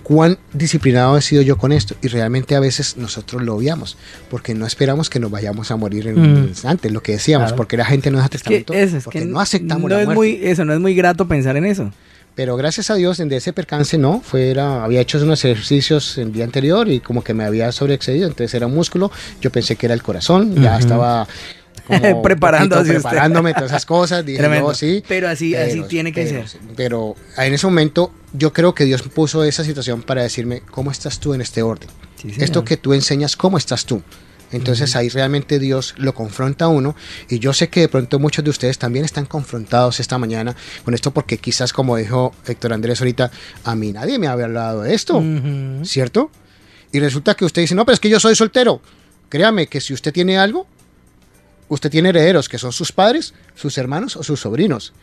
cuán 0.10 0.39
disciplinado 0.54 1.15
he 1.17 1.22
sido 1.22 1.43
yo 1.43 1.60
con 1.60 1.72
esto. 1.72 1.95
Y 2.02 2.08
realmente 2.08 2.56
a 2.56 2.60
veces 2.60 2.98
nosotros 2.98 3.43
lo 3.43 3.56
obviamos, 3.56 3.95
porque 4.32 4.56
no 4.56 4.65
esperamos 4.65 5.08
que 5.08 5.19
nos 5.19 5.30
vayamos 5.30 5.69
a 5.69 5.76
morir 5.76 6.08
en 6.08 6.17
un 6.19 6.34
Mm. 6.45 6.48
instante, 6.48 6.89
lo 6.89 7.04
que 7.04 7.12
decíamos, 7.12 7.50
Claro. 7.50 7.58
porque 7.58 7.78
la 7.78 7.86
gente 7.86 8.10
no 8.10 8.17
deja 8.17 8.28
Que 8.30 8.38
testamento, 8.39 8.74
eso 8.74 8.98
es 8.98 9.04
porque 9.04 9.19
que 9.19 9.26
no 9.26 9.39
aceptamos 9.39 9.84
no 9.84 9.95
la 9.95 10.02
es 10.02 10.06
muerte. 10.08 10.17
muy 10.17 10.39
eso 10.48 10.65
no 10.65 10.74
es 10.74 10.80
muy 10.80 10.95
grato 10.95 11.28
pensar 11.28 11.56
en 11.58 11.65
eso. 11.65 11.91
Pero 12.34 12.56
gracias 12.58 12.89
a 12.89 12.95
Dios, 12.95 13.19
en 13.19 13.32
ese 13.34 13.54
percance 13.54 13.98
no, 14.00 14.22
fuera, 14.22 14.84
había 14.84 15.02
hecho 15.02 15.22
unos 15.22 15.45
ejercicios 15.45 16.17
el 16.17 16.32
día 16.32 16.45
anterior 16.45 16.88
y 16.89 17.02
como 17.02 17.24
que 17.24 17.34
me 17.36 17.43
había 17.43 17.72
sobreexcedido, 17.72 18.28
entonces 18.30 18.54
era 18.56 18.67
músculo, 18.67 19.12
yo 19.41 19.52
pensé 19.52 19.76
que 19.76 19.86
era 19.88 19.93
el 19.93 20.02
corazón, 20.02 20.56
ya 20.56 20.80
estaba 20.80 21.28
como 21.89 21.99
usted. 22.21 22.21
preparándome 22.21 23.54
todas 23.54 23.71
esas 23.71 23.86
cosas, 23.86 24.25
dije 24.25 24.38
Tremendo. 24.39 24.69
no, 24.69 24.73
sí. 24.75 25.04
Pero 25.08 25.28
así- 25.28 25.56
así 25.56 25.82
tiene 25.84 26.12
que 26.13 26.23
pero- 26.25 26.47
ser. 26.47 26.62
Pero 26.75 27.15
en 27.38 27.54
ese 27.54 27.65
momento 27.67 28.13
yo 28.34 28.54
creo 28.54 28.73
que 28.73 28.86
Dios 28.86 29.02
puso 29.04 29.43
esa 29.43 29.63
situación 29.63 30.02
para 30.04 30.23
decirme, 30.23 30.62
¿cómo 30.71 30.91
estás 30.91 31.19
tú 31.19 31.34
en 31.34 31.41
este 31.41 31.62
orden? 31.62 31.89
Sí. 32.21 32.32
Esto 32.39 32.63
que 32.63 32.78
tú 32.78 32.93
enseñas, 32.93 33.36
¿cómo 33.36 33.58
estás 33.58 33.86
tú? 33.86 34.02
Entonces 34.52 34.95
ahí 34.95 35.10
realmente 35.10 35.60
Dios 35.60 35.93
lo 35.97 36.15
confronta 36.15 36.65
a 36.65 36.67
uno 36.69 36.95
y 37.30 37.38
yo 37.38 37.54
sé 37.54 37.69
que 37.69 37.82
de 37.82 37.88
pronto 37.88 38.17
muchos 38.17 38.43
de 38.43 38.49
ustedes 38.49 38.80
también 38.80 39.06
están 39.06 39.28
confrontados 39.28 39.99
esta 39.99 40.17
mañana 40.17 40.56
con 40.84 40.95
esto 40.95 41.12
porque 41.12 41.38
quizás 41.38 41.71
como 41.71 41.95
dijo 41.97 42.34
Héctor 42.47 42.73
Andrés 42.73 42.99
ahorita, 42.99 43.30
a 43.63 43.75
mí 43.75 43.91
nadie 43.91 44.17
me 44.17 44.25
había 44.28 44.45
hablado 44.45 44.82
de 44.82 44.95
esto, 44.95 45.17
Ujú. 45.17 45.86
¿cierto? 45.86 46.32
Y 46.91 46.99
resulta 46.99 47.36
que 47.36 47.45
usted 47.45 47.62
dice, 47.62 47.75
no, 47.75 47.86
pero 47.86 47.93
es 47.93 47.99
que 47.99 48.10
yo 48.10 48.19
soy 48.19 48.36
soltero. 48.36 48.82
Créame 49.30 49.67
que 49.67 49.80
si 49.80 49.93
usted 49.93 50.12
tiene 50.12 50.39
algo, 50.39 50.65
usted 51.69 51.89
tiene 51.89 52.10
herederos 52.10 52.49
que 52.49 52.58
son 52.58 52.71
sus 52.73 52.91
padres, 52.91 53.34
sus 53.55 53.77
hermanos 53.77 54.15
o 54.17 54.23
sus 54.23 54.41
sobrinos. 54.41 54.93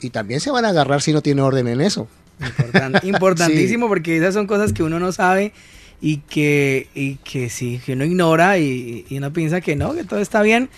Y 0.00 0.10
también 0.10 0.40
se 0.40 0.50
van 0.50 0.64
a 0.64 0.70
agarrar 0.70 1.00
si 1.02 1.12
no 1.12 1.22
tiene 1.22 1.42
orden 1.42 1.68
en 1.68 1.80
eso. 1.80 2.08
Importan- 2.40 3.00
importantísimo 3.04 3.88
porque 3.88 4.16
esas 4.16 4.34
son 4.34 4.46
cosas 4.46 4.72
que 4.72 4.82
uno 4.82 4.98
no 5.00 5.12
sabe 5.12 5.52
y 6.00 6.18
que, 6.18 6.88
y 6.94 7.16
que 7.16 7.50
sí, 7.50 7.80
que 7.84 7.92
uno 7.94 8.04
ignora 8.04 8.58
y, 8.58 9.04
y 9.08 9.18
uno 9.18 9.32
piensa 9.32 9.60
que 9.60 9.76
no, 9.76 9.94
que 9.94 10.04
todo 10.04 10.20
está 10.20 10.42
bien. 10.42 10.68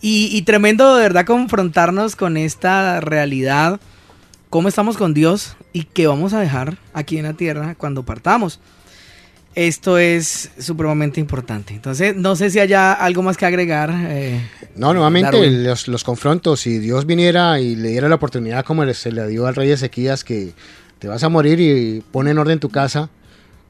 Y, 0.00 0.28
y 0.32 0.42
tremendo 0.42 0.96
de 0.96 1.02
verdad 1.02 1.24
confrontarnos 1.26 2.16
con 2.16 2.36
esta 2.36 3.00
realidad, 3.00 3.80
cómo 4.50 4.68
estamos 4.68 4.96
con 4.96 5.14
Dios 5.14 5.56
y 5.72 5.84
qué 5.84 6.06
vamos 6.06 6.32
a 6.32 6.40
dejar 6.40 6.78
aquí 6.92 7.18
en 7.18 7.24
la 7.24 7.34
tierra 7.34 7.74
cuando 7.76 8.04
partamos. 8.04 8.60
Esto 9.54 9.98
es 9.98 10.50
supremamente 10.58 11.20
importante. 11.20 11.74
Entonces, 11.74 12.16
no 12.16 12.36
sé 12.36 12.50
si 12.50 12.58
haya 12.58 12.92
algo 12.92 13.22
más 13.22 13.36
que 13.36 13.44
agregar. 13.46 13.90
eh, 13.94 14.40
No, 14.76 14.94
nuevamente 14.94 15.30
los, 15.50 15.88
los 15.88 16.04
confrontos, 16.04 16.60
si 16.60 16.78
Dios 16.78 17.04
viniera 17.06 17.60
y 17.60 17.76
le 17.76 17.90
diera 17.90 18.08
la 18.08 18.14
oportunidad 18.14 18.64
como 18.64 18.90
se 18.94 19.12
le 19.12 19.26
dio 19.28 19.46
al 19.46 19.54
rey 19.54 19.70
Ezequías 19.70 20.24
que 20.24 20.52
te 20.98 21.08
vas 21.08 21.22
a 21.24 21.28
morir 21.28 21.60
y 21.60 22.02
pone 22.12 22.30
en 22.30 22.38
orden 22.38 22.60
tu 22.60 22.70
casa, 22.70 23.10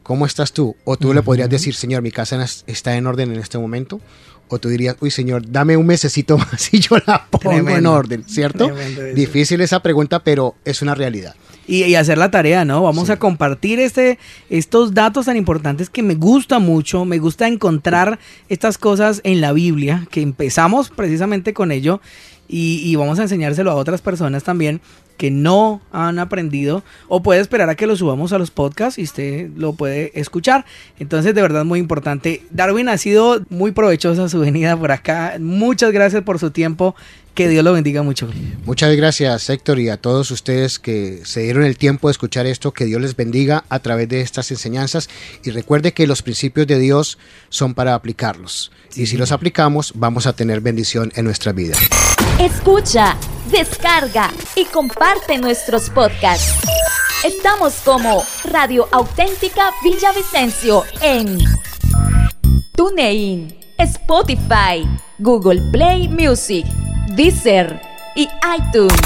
¿cómo 0.02 0.26
estás 0.26 0.52
tú? 0.52 0.76
O 0.84 0.96
tú 0.96 1.12
le 1.14 1.22
podrías 1.22 1.48
decir, 1.50 1.74
Señor, 1.74 2.02
mi 2.02 2.10
casa 2.12 2.42
es- 2.44 2.62
está 2.66 2.94
en 2.96 3.06
orden 3.06 3.32
en 3.32 3.40
este 3.40 3.58
momento. 3.58 4.00
O 4.48 4.58
tú 4.58 4.68
dirías, 4.68 4.96
uy, 5.00 5.10
Señor, 5.10 5.42
dame 5.50 5.76
un 5.78 5.86
mesecito 5.86 6.36
más 6.38 6.72
y 6.74 6.78
yo 6.78 6.96
la 7.06 7.26
pongo 7.26 7.70
en 7.70 7.86
orden, 7.86 8.24
¿cierto? 8.28 8.66
Difícil 9.14 9.60
esa 9.62 9.80
pregunta, 9.80 10.22
pero 10.22 10.54
es 10.64 10.82
una 10.82 10.94
realidad. 10.94 11.34
Y, 11.66 11.84
y 11.84 11.94
hacer 11.94 12.18
la 12.18 12.30
tarea, 12.30 12.64
¿no? 12.64 12.82
Vamos 12.82 13.06
Sí. 13.06 13.12
a 13.12 13.18
compartir 13.18 13.78
este, 13.78 14.18
estos 14.50 14.94
datos 14.94 15.26
tan 15.26 15.36
importantes 15.36 15.88
que 15.90 16.02
me 16.02 16.14
gusta 16.16 16.58
mucho, 16.58 17.04
me 17.04 17.18
gusta 17.18 17.46
encontrar 17.46 18.18
estas 18.48 18.78
cosas 18.78 19.20
en 19.24 19.40
la 19.40 19.52
Biblia, 19.52 20.06
que 20.10 20.22
empezamos 20.22 20.90
precisamente 20.90 21.54
con 21.54 21.70
ello 21.70 22.00
y, 22.48 22.80
y 22.84 22.96
vamos 22.96 23.18
a 23.20 23.22
enseñárselo 23.22 23.70
a 23.70 23.76
otras 23.76 24.00
personas 24.02 24.42
también 24.42 24.80
que 25.16 25.30
no 25.30 25.80
han 25.92 26.18
aprendido 26.18 26.82
o 27.08 27.22
puede 27.22 27.40
esperar 27.40 27.70
a 27.70 27.74
que 27.74 27.86
lo 27.86 27.96
subamos 27.96 28.32
a 28.32 28.38
los 28.38 28.50
podcasts 28.50 28.98
y 28.98 29.04
usted 29.04 29.50
lo 29.56 29.72
puede 29.74 30.12
escuchar. 30.18 30.64
Entonces, 30.98 31.34
de 31.34 31.42
verdad, 31.42 31.64
muy 31.64 31.78
importante. 31.78 32.42
Darwin 32.50 32.88
ha 32.88 32.98
sido 32.98 33.42
muy 33.48 33.72
provechosa 33.72 34.28
su 34.28 34.40
venida 34.40 34.76
por 34.76 34.92
acá. 34.92 35.36
Muchas 35.40 35.92
gracias 35.92 36.22
por 36.22 36.38
su 36.38 36.50
tiempo. 36.50 36.94
Que 37.34 37.48
Dios 37.48 37.64
lo 37.64 37.72
bendiga 37.72 38.02
mucho. 38.02 38.28
Muchas 38.66 38.94
gracias, 38.94 39.48
Héctor, 39.48 39.78
y 39.78 39.88
a 39.88 39.96
todos 39.96 40.30
ustedes 40.30 40.78
que 40.78 41.22
se 41.24 41.40
dieron 41.40 41.64
el 41.64 41.78
tiempo 41.78 42.08
de 42.08 42.12
escuchar 42.12 42.44
esto. 42.44 42.72
Que 42.72 42.84
Dios 42.84 43.00
les 43.00 43.16
bendiga 43.16 43.64
a 43.70 43.78
través 43.78 44.06
de 44.10 44.20
estas 44.20 44.50
enseñanzas. 44.50 45.08
Y 45.42 45.50
recuerde 45.50 45.92
que 45.92 46.06
los 46.06 46.20
principios 46.20 46.66
de 46.66 46.78
Dios 46.78 47.18
son 47.48 47.72
para 47.72 47.94
aplicarlos. 47.94 48.70
y 48.94 49.06
si 49.06 49.16
los 49.16 49.32
aplicamos, 49.32 49.92
vamos 49.96 50.26
a 50.26 50.34
tener 50.34 50.60
bendición 50.60 51.10
en 51.16 51.24
nuestra 51.24 51.52
vida. 51.52 51.78
Escucha, 52.42 53.16
descarga 53.52 54.28
y 54.56 54.64
comparte 54.64 55.38
nuestros 55.38 55.88
podcasts. 55.90 56.66
Estamos 57.24 57.74
como 57.84 58.24
Radio 58.42 58.88
Auténtica 58.90 59.70
Villavicencio 59.84 60.82
en 61.00 61.38
TuneIn, 62.74 63.56
Spotify, 63.78 64.84
Google 65.20 65.62
Play 65.70 66.08
Music, 66.08 66.66
Deezer 67.14 67.80
y 68.16 68.28
iTunes. 68.58 69.00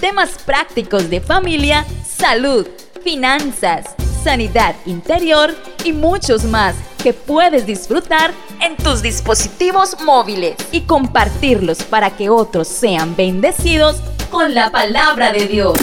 Temas 0.00 0.30
prácticos 0.44 1.08
de 1.08 1.20
familia, 1.20 1.86
salud, 2.04 2.66
finanzas, 3.04 3.94
sanidad 4.24 4.74
interior 4.86 5.54
y 5.84 5.92
muchos 5.92 6.42
más 6.42 6.74
que 7.02 7.12
puedes 7.12 7.66
disfrutar 7.66 8.32
en 8.60 8.76
tus 8.76 9.02
dispositivos 9.02 9.96
móviles 10.04 10.56
y 10.70 10.82
compartirlos 10.82 11.82
para 11.82 12.10
que 12.16 12.28
otros 12.28 12.68
sean 12.68 13.16
bendecidos 13.16 13.96
con 14.30 14.54
la 14.54 14.70
palabra 14.70 15.32
de 15.32 15.46
Dios. 15.46 15.78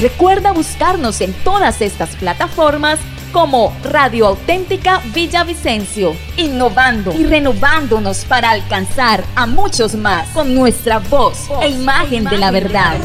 Recuerda 0.00 0.52
buscarnos 0.52 1.20
en 1.20 1.32
todas 1.44 1.80
estas 1.80 2.10
plataformas 2.16 2.98
como 3.32 3.74
Radio 3.82 4.26
Auténtica 4.28 5.00
Villavicencio, 5.12 6.14
innovando 6.36 7.12
y 7.12 7.24
renovándonos 7.24 8.24
para 8.24 8.50
alcanzar 8.50 9.24
a 9.34 9.46
muchos 9.46 9.94
más 9.94 10.28
con 10.28 10.54
nuestra 10.54 10.98
voz 10.98 11.48
e 11.62 11.68
imagen 11.68 12.24
de 12.24 12.38
la 12.38 12.50
verdad. 12.50 12.96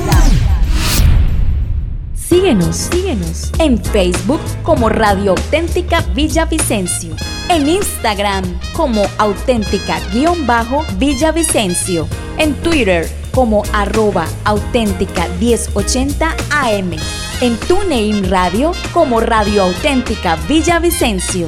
Síguenos, 2.39 2.75
síguenos 2.77 3.51
en 3.59 3.77
Facebook 3.77 4.39
como 4.63 4.87
Radio 4.87 5.31
Auténtica 5.31 5.99
Villavicencio, 6.15 7.13
en 7.49 7.67
Instagram 7.67 8.45
como 8.71 9.03
auténtica-villavicencio, 9.17 12.07
en 12.37 12.53
Twitter 12.63 13.09
como 13.33 13.63
arroba 13.73 14.25
auténtica 14.45 15.27
1080 15.41 16.33
AM, 16.49 16.91
en 17.41 17.57
TuneIn 17.67 18.29
Radio 18.29 18.71
como 18.93 19.19
Radio 19.19 19.63
Auténtica 19.63 20.37
Villavicencio. 20.47 21.47